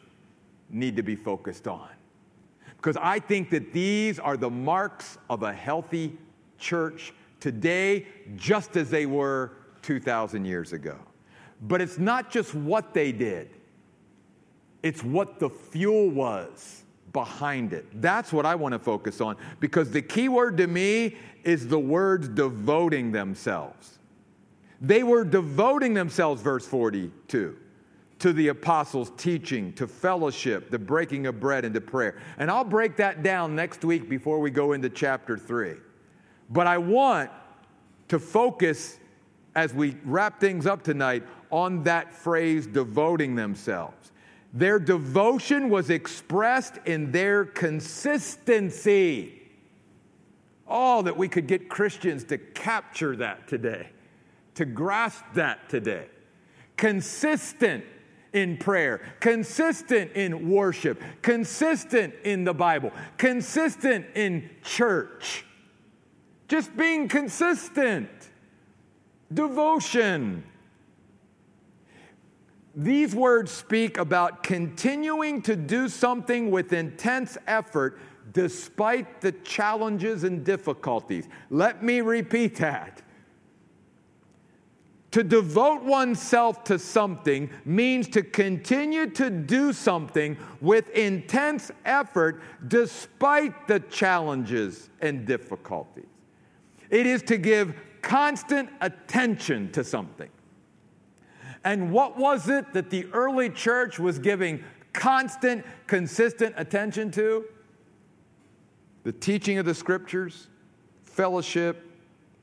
need 0.71 0.95
to 0.95 1.03
be 1.03 1.15
focused 1.15 1.67
on. 1.67 1.87
Because 2.77 2.97
I 2.99 3.19
think 3.19 3.51
that 3.51 3.71
these 3.71 4.17
are 4.17 4.35
the 4.35 4.49
marks 4.49 5.19
of 5.29 5.43
a 5.43 5.53
healthy 5.53 6.17
church 6.57 7.13
today, 7.39 8.07
just 8.37 8.75
as 8.75 8.89
they 8.89 9.05
were 9.05 9.51
2,000 9.83 10.45
years 10.45 10.73
ago. 10.73 10.97
But 11.61 11.79
it's 11.79 11.99
not 11.99 12.31
just 12.31 12.55
what 12.55 12.95
they 12.95 13.11
did, 13.11 13.51
it's 14.81 15.03
what 15.03 15.37
the 15.39 15.51
fuel 15.51 16.09
was 16.09 16.85
behind 17.13 17.71
it. 17.71 17.85
That's 18.01 18.33
what 18.33 18.47
I 18.47 18.55
want 18.55 18.73
to 18.73 18.79
focus 18.79 19.21
on 19.21 19.37
because 19.59 19.91
the 19.91 20.01
key 20.01 20.29
word 20.29 20.57
to 20.57 20.65
me 20.65 21.17
is 21.43 21.67
the 21.67 21.77
words 21.77 22.27
devoting 22.27 23.11
themselves. 23.11 23.99
They 24.85 25.01
were 25.01 25.23
devoting 25.23 25.95
themselves, 25.95 26.43
verse 26.43 26.67
42, 26.67 27.57
to 28.19 28.33
the 28.33 28.49
apostles' 28.49 29.11
teaching, 29.17 29.73
to 29.73 29.87
fellowship, 29.87 30.69
the 30.69 30.77
breaking 30.77 31.25
of 31.25 31.39
bread, 31.39 31.65
and 31.65 31.73
to 31.73 31.81
prayer. 31.81 32.21
And 32.37 32.51
I'll 32.51 32.63
break 32.63 32.95
that 32.97 33.23
down 33.23 33.55
next 33.55 33.83
week 33.83 34.07
before 34.07 34.39
we 34.39 34.51
go 34.51 34.73
into 34.73 34.91
chapter 34.91 35.39
3. 35.39 35.73
But 36.51 36.67
I 36.67 36.77
want 36.77 37.31
to 38.09 38.19
focus 38.19 38.99
as 39.55 39.73
we 39.73 39.97
wrap 40.05 40.39
things 40.39 40.67
up 40.67 40.83
tonight 40.83 41.23
on 41.49 41.81
that 41.83 42.13
phrase, 42.13 42.67
devoting 42.67 43.33
themselves. 43.33 44.11
Their 44.53 44.77
devotion 44.77 45.69
was 45.69 45.89
expressed 45.89 46.77
in 46.85 47.11
their 47.11 47.43
consistency. 47.43 49.41
Oh, 50.67 51.01
that 51.01 51.17
we 51.17 51.27
could 51.27 51.47
get 51.47 51.69
Christians 51.69 52.23
to 52.25 52.37
capture 52.37 53.15
that 53.15 53.47
today 53.47 53.89
to 54.55 54.65
grasp 54.65 55.23
that 55.35 55.69
today. 55.69 56.07
Consistent 56.77 57.83
in 58.33 58.57
prayer, 58.57 59.01
consistent 59.21 60.11
in 60.11 60.49
worship, 60.49 61.01
consistent 61.21 62.13
in 62.23 62.43
the 62.43 62.53
Bible, 62.53 62.91
consistent 63.17 64.05
in 64.13 64.49
church. 64.63 65.45
Just 66.47 66.75
being 66.75 67.07
consistent. 67.07 68.09
Devotion. 69.33 70.43
These 72.75 73.15
words 73.15 73.51
speak 73.51 73.97
about 73.97 74.43
continuing 74.43 75.41
to 75.43 75.55
do 75.55 75.87
something 75.87 76.51
with 76.51 76.73
intense 76.73 77.37
effort 77.47 77.99
despite 78.33 79.21
the 79.21 79.31
challenges 79.31 80.25
and 80.25 80.43
difficulties. 80.43 81.29
Let 81.49 81.83
me 81.83 82.01
repeat 82.01 82.57
that 82.57 83.01
To 85.15 85.23
devote 85.23 85.81
oneself 85.81 86.65
to 86.65 86.77
something 86.77 87.49
means 87.63 88.09
to 88.09 88.21
continue 88.21 89.09
to 89.11 89.29
do 89.29 89.71
something 89.71 90.35
with 90.59 90.89
intense 90.89 91.71
effort 91.85 92.41
despite 92.67 93.65
the 93.65 93.79
challenges 93.79 94.89
and 94.99 95.25
difficulties. 95.25 96.09
It 96.89 97.07
is 97.07 97.21
to 97.23 97.37
give 97.37 97.75
constant 98.01 98.67
attention 98.81 99.71
to 99.71 99.85
something. 99.85 100.29
And 101.63 101.93
what 101.93 102.17
was 102.17 102.49
it 102.49 102.73
that 102.73 102.89
the 102.89 103.07
early 103.13 103.49
church 103.49 103.97
was 103.97 104.19
giving 104.19 104.65
constant, 104.91 105.65
consistent 105.87 106.55
attention 106.57 107.09
to? 107.11 107.45
The 109.03 109.13
teaching 109.13 109.59
of 109.59 109.65
the 109.65 109.75
scriptures, 109.75 110.49
fellowship, 111.05 111.89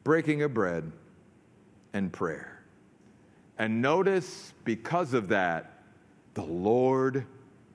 breaking 0.05 0.41
of 0.41 0.55
bread, 0.55 0.91
and 1.93 2.11
prayer. 2.11 2.61
And 3.63 3.81
notice, 3.81 4.55
because 4.65 5.15
of 5.15 5.29
that, 5.29 5.85
the 6.35 6.43
Lord 6.43 7.25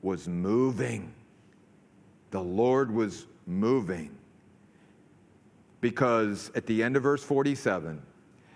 was 0.01 0.27
moving. 0.27 1.13
The 2.31 2.41
Lord 2.41 2.93
was 2.93 3.25
moving. 3.45 4.17
Because 5.79 6.51
at 6.55 6.65
the 6.65 6.83
end 6.83 6.97
of 6.97 7.03
verse 7.03 7.23
47, 7.23 8.01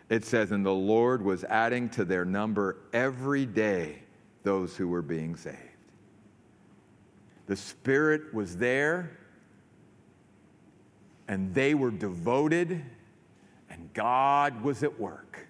it 0.09 0.25
says, 0.25 0.51
And 0.51 0.65
the 0.65 0.73
Lord 0.73 1.23
was 1.23 1.45
adding 1.45 1.87
to 1.91 2.03
their 2.03 2.25
number 2.25 2.75
every 2.91 3.45
day 3.45 3.99
those 4.43 4.75
who 4.75 4.89
were 4.89 5.01
being 5.01 5.37
saved. 5.37 5.57
The 7.47 7.55
Spirit 7.55 8.33
was 8.33 8.57
there, 8.57 9.09
and 11.29 11.53
they 11.53 11.75
were 11.75 11.91
devoted, 11.91 12.83
and 13.69 13.93
God 13.93 14.61
was 14.63 14.83
at 14.83 14.99
work. 14.99 15.47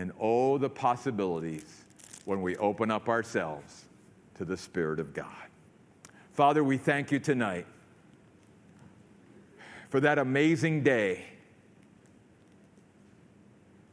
And 0.00 0.12
oh, 0.18 0.56
the 0.56 0.70
possibilities 0.70 1.84
when 2.24 2.40
we 2.40 2.56
open 2.56 2.90
up 2.90 3.10
ourselves 3.10 3.84
to 4.36 4.46
the 4.46 4.56
Spirit 4.56 4.98
of 4.98 5.12
God. 5.12 5.26
Father, 6.32 6.64
we 6.64 6.78
thank 6.78 7.12
you 7.12 7.18
tonight 7.18 7.66
for 9.90 10.00
that 10.00 10.18
amazing 10.18 10.82
day. 10.82 11.26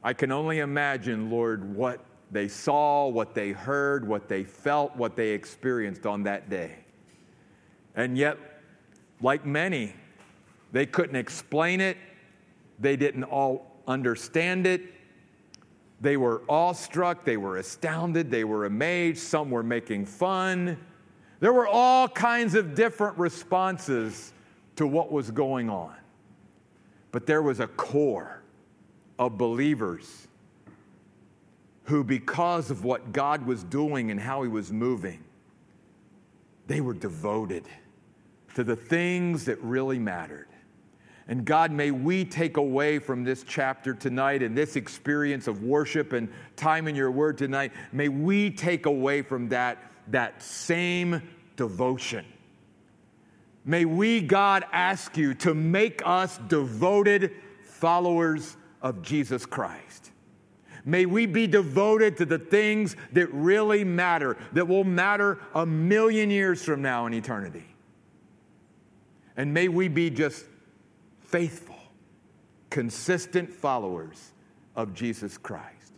I 0.01 0.13
can 0.13 0.31
only 0.31 0.59
imagine, 0.59 1.29
Lord, 1.29 1.75
what 1.75 1.99
they 2.31 2.47
saw, 2.47 3.09
what 3.09 3.35
they 3.35 3.51
heard, 3.51 4.07
what 4.07 4.29
they 4.29 4.45
felt, 4.45 4.95
what 4.95 5.17
they 5.17 5.31
experienced 5.31 6.05
on 6.05 6.23
that 6.23 6.49
day. 6.49 6.85
And 7.95 8.17
yet, 8.17 8.37
like 9.21 9.45
many, 9.45 9.93
they 10.71 10.85
couldn't 10.85 11.17
explain 11.17 11.81
it, 11.81 11.97
they 12.79 12.95
didn't 12.95 13.25
all 13.25 13.81
understand 13.89 14.65
it. 14.65 14.93
They 15.99 16.17
were 16.17 16.43
awestruck, 16.47 17.25
they 17.25 17.37
were 17.37 17.57
astounded, 17.57 18.29
they 18.29 18.43
were 18.43 18.65
amazed, 18.65 19.19
some 19.19 19.49
were 19.49 19.63
making 19.63 20.05
fun. 20.05 20.77
There 21.39 21.53
were 21.53 21.67
all 21.67 22.07
kinds 22.07 22.55
of 22.55 22.75
different 22.75 23.17
responses 23.17 24.33
to 24.75 24.85
what 24.85 25.11
was 25.11 25.31
going 25.31 25.69
on. 25.69 25.95
But 27.11 27.25
there 27.25 27.41
was 27.41 27.59
a 27.59 27.67
core 27.67 28.43
of 29.17 29.37
believers 29.37 30.27
who, 31.85 32.03
because 32.03 32.69
of 32.69 32.83
what 32.83 33.11
God 33.11 33.45
was 33.45 33.63
doing 33.63 34.11
and 34.11 34.19
how 34.19 34.43
He 34.43 34.49
was 34.49 34.71
moving, 34.71 35.23
they 36.67 36.81
were 36.81 36.93
devoted 36.93 37.63
to 38.55 38.63
the 38.63 38.75
things 38.75 39.45
that 39.45 39.59
really 39.61 39.97
mattered. 39.97 40.47
And 41.28 41.43
God, 41.43 41.71
may 41.71 41.91
we 41.91 42.23
take 42.23 42.57
away 42.57 42.99
from 42.99 43.23
this 43.23 43.43
chapter 43.43 43.93
tonight 43.93 44.41
and 44.41 44.57
this 44.57 44.75
experience 44.75 45.47
of 45.47 45.63
worship 45.63 46.13
and 46.13 46.30
time 46.55 46.88
in 46.88 46.95
your 46.95 47.11
word 47.11 47.38
tonight, 47.38 47.73
may 47.91 48.07
we 48.07 48.49
take 48.49 48.86
away 48.86 49.21
from 49.21 49.49
that 49.49 49.78
that 50.09 50.41
same 50.41 51.21
devotion 51.57 52.23
May 53.67 53.84
we, 53.84 54.21
God, 54.21 54.63
ask 54.71 55.17
you 55.17 55.34
to 55.36 55.53
make 55.53 56.01
us 56.05 56.39
devoted 56.47 57.34
followers 57.65 58.55
of 58.82 59.01
Jesus 59.01 59.45
Christ. 59.45 60.11
May 60.86 61.05
we 61.05 61.25
be 61.25 61.47
devoted 61.47 62.15
to 62.17 62.25
the 62.25 62.39
things 62.39 62.95
that 63.11 63.28
really 63.34 63.84
matter, 63.84 64.38
that 64.53 64.69
will 64.69 64.86
matter 64.86 65.39
a 65.53 65.65
million 65.65 66.30
years 66.30 66.63
from 66.63 66.82
now 66.82 67.07
in 67.07 67.13
eternity. 67.13 67.65
And 69.36 69.53
may 69.53 69.67
we 69.67 69.89
be 69.89 70.09
just 70.11 70.45
faithful, 71.28 71.75
consistent 72.69 73.51
followers 73.51 74.32
of 74.75 74.93
Jesus 74.93 75.38
Christ. 75.38 75.93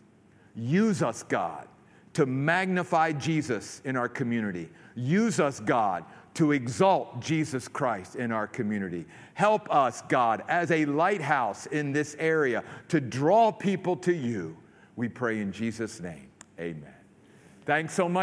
Use 0.54 1.02
us, 1.02 1.22
God, 1.22 1.68
to 2.14 2.26
magnify 2.26 3.12
Jesus 3.12 3.80
in 3.84 3.96
our 3.96 4.08
community. 4.08 4.68
Use 4.96 5.38
us, 5.38 5.60
God, 5.60 6.04
to 6.34 6.52
exalt 6.52 7.20
Jesus 7.20 7.68
Christ 7.68 8.16
in 8.16 8.32
our 8.32 8.46
community. 8.46 9.06
Help 9.34 9.72
us, 9.72 10.02
God, 10.02 10.42
as 10.48 10.70
a 10.70 10.84
lighthouse 10.84 11.66
in 11.66 11.92
this 11.92 12.16
area 12.18 12.64
to 12.88 13.00
draw 13.00 13.52
people 13.52 13.96
to 13.98 14.12
you. 14.12 14.56
We 14.96 15.08
pray 15.08 15.40
in 15.40 15.52
Jesus' 15.52 16.00
name. 16.00 16.28
Amen. 16.58 16.94
Thanks 17.64 17.94
so 17.94 18.08
much. 18.08 18.18